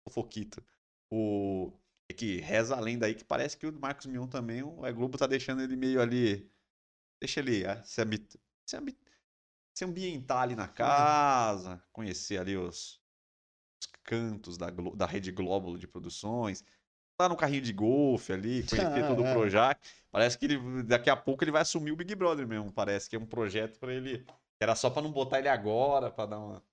[0.06, 0.64] O Foquito.
[1.10, 1.72] O.
[2.10, 4.92] É que reza a lenda aí que parece que o Marcos Mion também, o a
[4.92, 6.50] Globo tá deixando ele meio ali.
[7.20, 8.40] Deixa ele ah, se, habit...
[8.66, 8.98] se, habit...
[9.74, 13.02] se ambientar ali na casa, conhecer ali os,
[13.82, 14.96] os cantos da, Glo...
[14.96, 16.64] da Rede Glóbulo de produções.
[17.20, 19.34] Lá no carrinho de golfe ali, conhecer Ah, todo o é.
[19.34, 19.82] Projac.
[20.12, 22.72] Parece que ele, daqui a pouco ele vai assumir o Big Brother mesmo.
[22.72, 24.26] Parece que é um projeto pra ele.
[24.60, 26.64] Era só pra não botar ele agora, pra dar uma.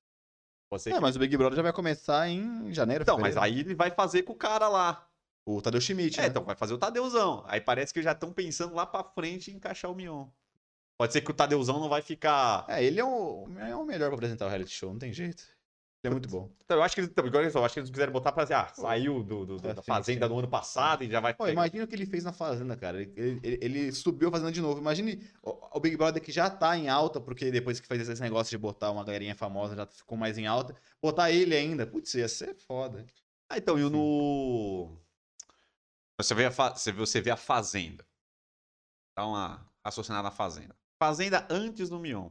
[0.79, 3.55] Ser É, que mas o Big Brother já vai começar em janeiro, então, mas fevereiro.
[3.57, 5.07] aí ele vai fazer com o cara lá.
[5.45, 6.29] O Tadeu Schmidt, É, né?
[6.29, 7.43] então vai fazer o Tadeuzão.
[7.49, 10.27] Aí parece que já estão pensando lá pra frente em encaixar o Mion.
[10.97, 12.65] Pode ser que o Tadeuzão não vai ficar.
[12.69, 15.43] É, ele é o, é o melhor pra apresentar o reality show, não tem jeito.
[16.05, 16.51] É muito bom.
[16.65, 18.67] Então, eu acho que eles, então, igual acho que eles quiseram botar pra dizer, ah,
[18.75, 20.33] saiu do, do- do- É, da sim, Fazenda sim.
[20.33, 21.33] do ano passado e já vai.
[21.33, 23.01] Pô, imagina o que ele fez na Fazenda, cara.
[23.01, 24.81] Ele, ele- ele subiu a Fazenda de novo.
[24.81, 28.21] Imagine o, o Big Brother que já tá em alta, porque depois que fez esse
[28.21, 30.75] negócio de botar uma galerinha famosa, já ficou mais em alta.
[31.01, 33.07] Botar ele ainda, putz, ia ser foda.
[33.49, 34.99] Ah, então, e o no.
[36.21, 38.05] Você vê, a fa- você, vê, você vê a Fazenda.
[39.17, 40.75] Dá uma raciocinada na Fazenda.
[41.01, 42.31] Fazenda antes do Mion.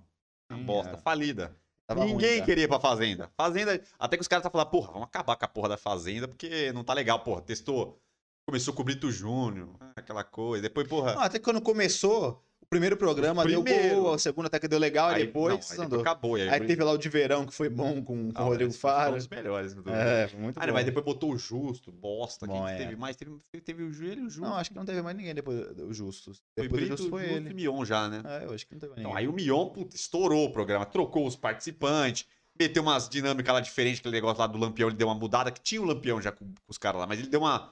[0.50, 0.98] Uma bosta, é.
[0.98, 1.56] falida.
[1.94, 3.30] Tava Ninguém queria ir pra Fazenda.
[3.36, 3.82] Fazenda.
[4.00, 6.72] Até que os caras tá falando, porra, vamos acabar com a porra da Fazenda, porque
[6.72, 7.42] não tá legal, porra.
[7.42, 8.00] Testou.
[8.46, 10.64] Começou com o Brito Júnior, aquela coisa.
[10.64, 11.14] Depois, porra.
[11.14, 13.96] Não, até que quando começou, o primeiro programa deu primeiro.
[14.02, 16.00] boa, o segundo até que deu legal, aí, depois não, aí andou.
[16.02, 16.36] acabou.
[16.36, 18.72] Aí, Aí teve lá o de verão, que foi bom com, com Ah, o Rodrigo
[18.72, 19.14] foi Faro.
[19.14, 19.74] um dos melhores.
[19.74, 19.90] Do...
[19.90, 20.74] É, foi muito Ah, bom.
[20.74, 22.46] mas depois botou o Justo, bosta.
[22.46, 22.78] Bom, Quem que é.
[22.86, 23.16] teve mais?
[23.16, 23.32] Teve,
[23.64, 24.42] teve o Júlio e o Justo.
[24.42, 26.42] Não, acho que não teve mais ninguém depois do Justus.
[26.56, 27.54] foi Depois do Brito, foi Justo e ele.
[27.54, 28.22] Mion já, né?
[28.26, 29.18] É, eu acho que não teve mais Então, ninguém.
[29.18, 32.26] aí o Mion, puta, estourou o programa, trocou os participantes,
[32.60, 35.60] meteu umas dinâmicas lá diferentes, aquele negócio lá do Lampião, ele deu uma mudada, que
[35.62, 37.72] tinha o Lampião já com, com os caras lá, mas ele deu uma,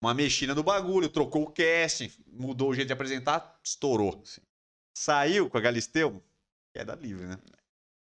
[0.00, 4.20] uma mexida no bagulho, trocou o casting, mudou o jeito de apresentar, estourou.
[4.24, 4.40] Sim.
[4.96, 6.22] Saiu com a Galisteu,
[6.74, 7.38] queda livre, né?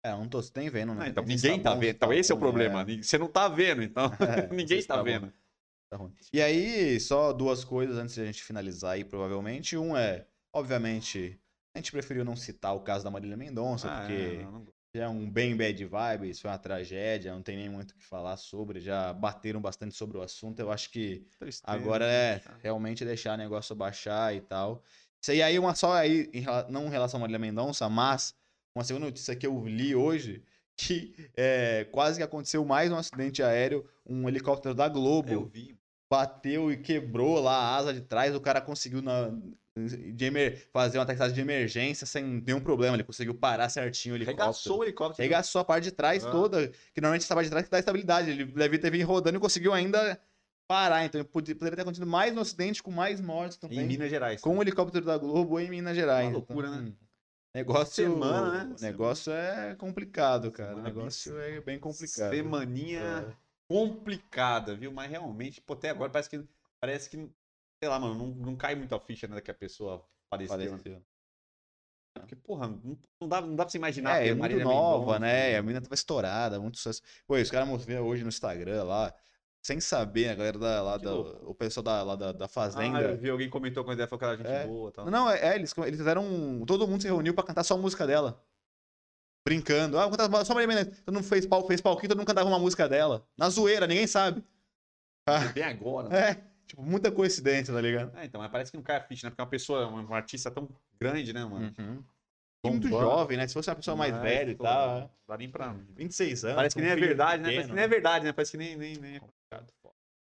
[0.05, 1.05] É, não tô nem vendo, né?
[1.05, 3.49] Ah, então ninguém tá bom, vendo, então tá esse é o problema, você não tá
[3.49, 5.05] vendo, então É, ninguém tá tá bom.
[5.05, 5.32] vendo.
[5.91, 6.14] Tá ruim.
[6.32, 9.76] E aí, só duas coisas antes de a gente finalizar aí, provavelmente.
[9.76, 11.38] Um é, obviamente,
[11.74, 14.64] a gente preferiu não citar o caso da Marília Mendonça, Ah, porque é, não,
[14.95, 18.36] é um bem bad vibes, foi uma tragédia, não tem nem muito o que falar
[18.36, 20.59] sobre, já bateram bastante sobre o assunto.
[20.59, 22.12] Eu acho que tristeza, agora né?
[22.12, 24.82] é realmente deixar o negócio baixar e tal.
[25.22, 28.34] Isso aí, aí uma só aí, em não em relação a Marília Mendonça, mas
[28.74, 30.43] uma segunda notícia que eu li hoje,
[30.76, 35.78] que é, quase que aconteceu mais um acidente aéreo, um helicóptero da Globo Eu vi.
[36.11, 39.30] Bateu e quebrou lá a asa de trás, o cara conseguiu na,
[40.20, 44.42] emer- fazer uma aterrissagem de emergência sem nenhum problema, ele conseguiu parar certinho o helicóptero.
[44.46, 45.22] Regaçou o helicóptero.
[45.22, 46.30] Regaçou a parte de trás Ah.
[46.30, 48.30] toda, que normalmente essa parte de trás que dá estabilidade.
[48.30, 50.20] Ele deve ter vindo rodando e conseguiu ainda
[50.68, 51.04] parar.
[51.04, 53.78] Então poderia ter acontecido mais um acidente com mais mortes também.
[53.78, 54.40] Em Minas Gerais.
[54.40, 56.26] com o helicóptero da Globo em Minas Gerais.
[56.26, 56.92] Uma loucura, Então, né?
[57.52, 58.76] Negócio, Semana, né?
[58.80, 60.70] negócio é complicado, cara.
[60.70, 62.30] Semana o negócio é bem complicado.
[62.30, 63.49] Semaninha É.
[63.70, 64.90] complicada, viu?
[64.92, 66.44] Mas realmente, pô, até agora parece que.
[66.80, 67.16] Parece que.
[67.82, 70.58] Sei lá, mano, não, não cai muito a ficha, né, que a pessoa faleceu.
[70.58, 70.66] né?
[70.66, 71.02] Faleceu.
[72.18, 74.20] Porque, porra, não, dá, não dá pra você imaginar.
[74.20, 75.56] É, é muito Marília nova, Mendonça, né?
[75.56, 77.00] A menina tava estourada, muito sucesso.
[77.26, 79.14] Pô, e os caras mostraram hoje no Instagram lá,
[79.62, 82.48] sem saber, a galera da, lá da, o pessoal da, lá da, da Ah, eu
[82.48, 83.16] Fazenda.
[83.16, 84.66] vi alguém comentou com a ideia, falou que era gente É.
[84.66, 85.10] boa e tal.
[85.10, 86.24] não, é, é, eles, eles fizeram.
[86.24, 88.44] um- Todo mundo se reuniu pra cantar só a música dela.
[89.47, 89.99] Brincando.
[89.99, 91.03] Ah, vou cantar só Maria Mendonça.
[91.05, 93.26] Todo mundo fez, pau, fez palquinho, todo mundo cantava uma música dela.
[93.38, 94.45] Na zoeira, ninguém sabe.
[95.55, 96.09] Bem agora.
[96.09, 96.30] né?
[96.30, 96.34] É,
[96.66, 98.16] tipo, muita coincidência, tá ligado?
[98.16, 99.30] É, então, mas parece que não cai a ficha, né?
[99.30, 100.68] Porque é uma pessoa, um artista tão
[101.01, 101.72] grande, né, mano?
[101.78, 102.05] Uhum.
[102.66, 103.05] Muito Bombando.
[103.05, 103.47] jovem, né?
[103.49, 104.97] Se fosse uma pessoa mais Mas, velha e tal.
[104.97, 105.01] é.
[105.01, 105.72] Não dá nem pra.
[105.97, 106.57] 26 anos.
[106.57, 107.49] Parece que nem é verdade, né?
[107.49, 108.32] Parece pequeno, que nem é verdade, né?
[108.32, 109.72] Parece que nem, nem, nem é Complicado,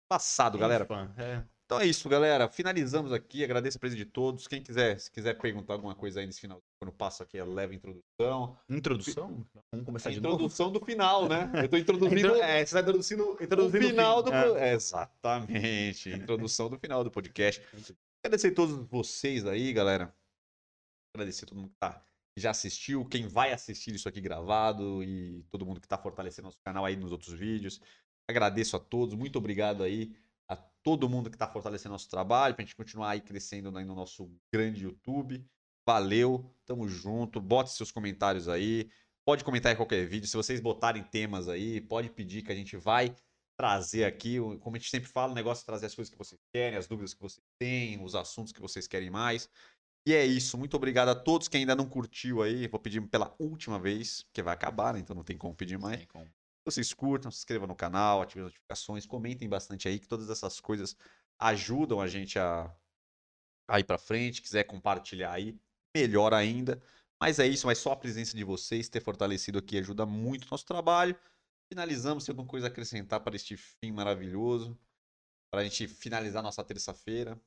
[0.10, 0.88] passado, galera.
[1.18, 1.44] É.
[1.66, 2.50] Então é isso, galera.
[2.50, 3.44] Finalizamos aqui.
[3.44, 4.48] Agradeço a presença de todos.
[4.48, 7.76] Quem quiser, se quiser perguntar alguma coisa aí nesse final, quando passo aqui a leve
[7.76, 8.58] introdução.
[8.70, 9.46] Introdução?
[9.72, 10.36] Vamos começar A de novo?
[10.36, 11.52] introdução do final, né?
[11.62, 14.34] Eu tô introduzindo Intro- É, você tá introduzindo, o introduzindo final do.
[14.34, 14.74] É.
[14.74, 16.10] Exatamente.
[16.10, 17.62] Introdução do final do podcast.
[18.26, 20.14] Agradecer a todos vocês aí, galera.
[21.14, 22.02] Agradecer a todo mundo que tá,
[22.38, 26.60] já assistiu, quem vai assistir isso aqui gravado e todo mundo que tá fortalecendo nosso
[26.64, 27.82] canal aí nos outros vídeos.
[28.30, 30.16] Agradeço a todos, muito obrigado aí
[30.48, 33.96] a todo mundo que tá fortalecendo nosso trabalho, pra gente continuar aí crescendo aí no
[33.96, 35.46] nosso grande YouTube.
[35.90, 37.42] Valeu, tamo junto.
[37.42, 38.92] Bote seus comentários aí.
[39.26, 40.28] Pode comentar em qualquer vídeo.
[40.28, 43.16] Se vocês botarem temas aí, pode pedir que a gente vai
[43.58, 44.38] trazer aqui.
[44.60, 46.86] Como a gente sempre fala, o negócio é trazer as coisas que vocês querem, as
[46.86, 49.50] dúvidas que vocês têm, os assuntos que vocês querem mais.
[50.06, 50.60] E é isso.
[50.60, 52.68] Muito obrigado a todos que ainda não curtiu aí.
[52.68, 55.00] Vou pedir pela última vez, porque vai acabar, né?
[55.00, 56.06] Então não tem como pedir mais.
[56.06, 56.30] Como.
[56.64, 60.60] Vocês curtam, se inscrevam no canal, ativem as notificações, comentem bastante aí, que todas essas
[60.60, 60.96] coisas
[61.40, 62.72] ajudam a gente a,
[63.68, 64.40] a ir pra frente.
[64.40, 65.60] Quiser compartilhar aí,
[66.02, 66.82] melhor ainda.
[67.22, 70.52] Mas é isso, mas só a presença de vocês, ter fortalecido aqui, ajuda muito o
[70.52, 71.16] nosso trabalho.
[71.72, 74.78] Finalizamos, tem alguma coisa a acrescentar para este fim maravilhoso?
[75.52, 77.40] Para a gente finalizar nossa terça-feira.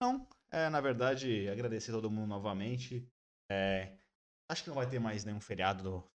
[0.00, 3.08] Não, é, na verdade, agradecer a todo mundo novamente.
[3.50, 3.96] É,
[4.50, 6.10] acho que não vai ter mais nenhum feriado do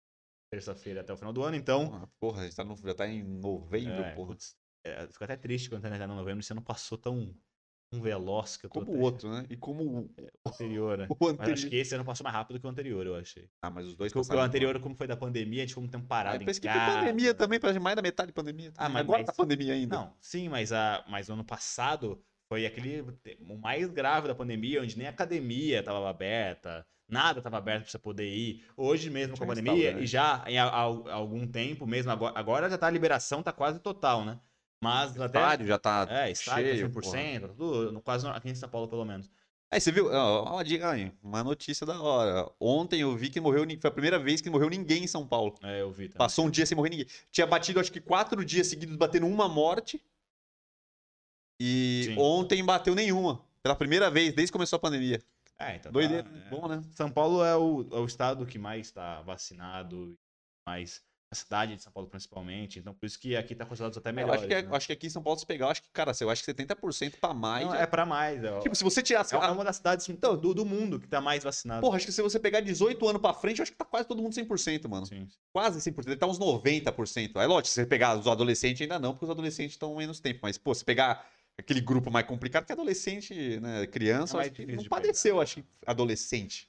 [0.51, 1.95] terça-feira até o final do ano, então.
[1.95, 4.29] Ah, porra, a gente tá no- já tá em novembro, É, porra.
[4.29, 7.35] putz, é, fico até triste quando tá no novembro, esse ano passou tão,
[7.91, 9.47] tão veloz que eu tô Como o outro, né?
[9.49, 9.99] E como o,
[10.45, 11.07] o anterior, né?
[11.09, 11.53] o Mas anterior.
[11.55, 13.49] acho que esse ano passou mais rápido que o anterior, eu achei.
[13.63, 15.85] Ah, mas os dois Porque o passaram anterior, como foi da pandemia, a gente ficou
[15.85, 16.99] um tempo parado Ah, em que casa.
[17.01, 18.73] pandemia também, parece mais da metade de pandemia.
[18.77, 19.97] Ah, mas- Agora mas- tá pandemia ainda.
[19.97, 23.03] Não, sim, mas, a, mas o ano passado foi aquele
[23.41, 27.91] o mais grave da pandemia, onde nem a academia estava aberta, nada estava aberto para
[27.91, 28.65] você poder ir.
[28.77, 30.81] Hoje mesmo com a pandemia, e já em a- a-
[31.13, 34.39] algum tempo mesmo, agora, agora já tá a liberação, tá quase total, né?
[34.83, 35.39] Mas O até.
[35.39, 37.17] estádio já tá É, estádio cheio, tá porra.
[37.19, 39.29] 100%, tudo, no- quase aqui em São Paulo pelo menos.
[39.71, 42.51] Aí você viu, ó, uma dica aí, uma notícia da hora.
[42.59, 45.55] Ontem eu vi que morreu, foi a primeira vez que morreu ninguém em São Paulo.
[45.63, 46.17] É, eu vi também.
[46.19, 47.07] Passou um dia sem morrer ninguém.
[47.31, 50.03] Tinha batido acho que quatro dias seguidos batendo uma morte.
[51.61, 52.17] E Sim.
[52.19, 53.41] ontem bateu nenhuma.
[53.63, 55.21] Pela primeira vez, desde que começou a pandemia.
[55.59, 56.49] É, então tá- Doideira, é.
[56.51, 56.81] bom, né?
[56.93, 60.17] São Paulo é o, é o estado que mais está vacinado,
[60.67, 63.79] mais a cidade de São Paulo principalmente, então por isso que aqui tá com os
[63.79, 64.69] dados até Eu acho que, é- né?
[64.73, 67.19] acho que aqui em São Paulo, se pegar, acho que, cara, eu acho que 70%
[67.21, 67.67] pra mais.
[67.67, 68.43] Não, já- é pra mais.
[68.43, 69.35] É, Tipo, se você tirasse.
[69.35, 71.83] é uma das cidades então, do, do mundo que tá mais vacinado.
[71.83, 74.09] Porra, acho que se você pegar 18 anos pra frente, eu acho que tá quase
[74.09, 75.05] todo mundo 100%, mano.
[75.07, 75.29] Sim.
[75.53, 76.07] Quase 100%.
[76.07, 77.37] Deve tá uns 90%.
[77.39, 80.41] Aí, lógico, se você pegar os adolescentes, ainda não, porque os adolescentes estão menos tempo.
[80.43, 81.27] Mas, pô, se pegar
[81.59, 83.87] aquele grupo mais complicado, que é adolescente, né?
[83.89, 85.43] Criança, É acho que não de padeceu, pegar.
[85.43, 86.69] acho que adolescente.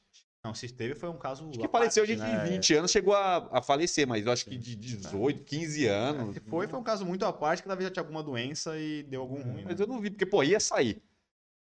[0.50, 1.48] Não, se teve foi um caso.
[1.48, 2.44] Acho que faleceu parte, gente né?
[2.44, 6.34] de 20 anos, chegou a, a falecer, mas eu acho que de 18, 15 anos.
[6.34, 9.04] Se foi, foi um caso muito à parte que talvez já tinha alguma doença e
[9.04, 9.64] deu algum ruim.
[9.64, 9.84] Mas né?
[9.84, 11.02] eu não vi, porque, pô, ia sair.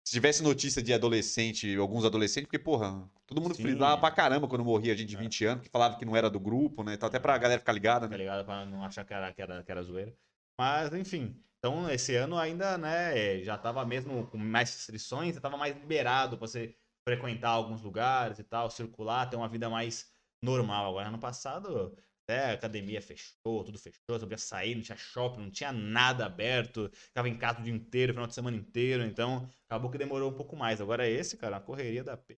[0.05, 3.63] Se tivesse notícia de adolescente, alguns adolescentes, porque, porra, todo mundo Sim.
[3.63, 5.19] frisava pra caramba quando morria gente de É.
[5.19, 6.93] 20 anos, que falava que não era do grupo, né?
[6.93, 8.17] Então, até pra galera ficar ligada, tá né?
[8.17, 8.45] ligado?
[8.45, 10.15] Pra não achar que era, que era, que era zoeira.
[10.57, 11.35] Mas, enfim.
[11.59, 16.37] Então, esse ano ainda, né, já tava mesmo com mais restrições, já tava mais liberado
[16.37, 16.73] pra você
[17.07, 20.89] frequentar alguns lugares e tal, circular, ter uma vida mais normal.
[20.89, 25.41] Agora, ano passado, até a academia fechou, tudo fechou, você podia sair, não tinha shopping,
[25.43, 29.49] não tinha nada aberto, ficava em casa o dia inteiro, final de semana inteiro, então
[29.69, 30.81] acabou que demorou um pouco mais.
[30.81, 32.37] Agora esse, cara, a correria da P.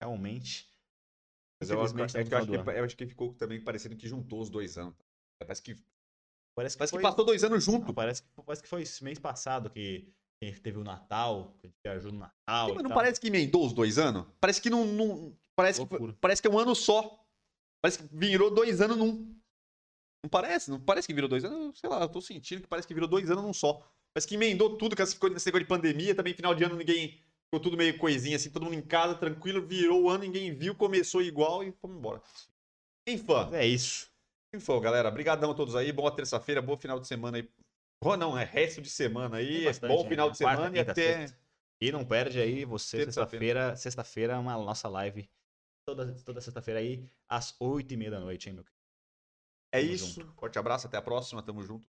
[0.00, 0.66] Realmente.
[1.60, 3.96] Mas eu, acho- é tá que eu acho que, eu acho que ficou também parecendo
[3.96, 4.96] que juntou os dois anos.
[5.38, 5.76] Parece que,
[6.54, 7.86] Parece que, parece que foi- passou dois anos junto.
[7.86, 10.12] Não, parece, que, parece que foi esse mês passado que,
[10.50, 12.68] que teve o Natal, que a gente viajou no Natal.
[12.68, 12.98] Sim, mas não tal.
[12.98, 14.26] parece que emendou os dois anos?
[14.40, 14.84] Parece que não.
[14.86, 17.24] não- parece, que, parece que é um ano só.
[17.80, 19.36] Parece que virou dois anos num.
[20.24, 20.70] Não parece?
[20.70, 21.78] Não parece que virou dois anos?
[21.78, 23.86] Sei lá, eu tô sentindo que parece que virou dois anos num só.
[24.14, 27.20] Parece que emendou tudo, que ficou nesse negócio de pandemia, também final de ano ninguém.
[27.46, 30.74] Ficou tudo meio coisinha assim, todo mundo em casa, tranquilo, virou o ano, ninguém viu,
[30.74, 32.22] começou igual e fomos embora.
[33.06, 34.08] Enfim, É isso.
[34.54, 35.08] enfim, galera.
[35.08, 35.92] Obrigadão a todos aí.
[35.92, 37.48] Boa terça-feira, bom final de semana aí.
[38.02, 39.54] Boa não, é resto de semana aí.
[39.54, 40.08] Tem bastante, bom né?
[40.10, 41.20] final de Quarta, semana e quinta, até.
[41.20, 41.38] sexta.
[41.80, 45.28] E não perde aí, você, sexta-feira, sexta-feira, uma nossa live.
[45.84, 48.82] Toda, toda sexta-feira aí, às oito e meia da noite, hein, meu querido?
[49.72, 50.20] É Tamo isso.
[50.20, 50.32] junto.
[50.34, 51.42] Forte abraço, até a próxima.
[51.42, 51.88] Tamo junto.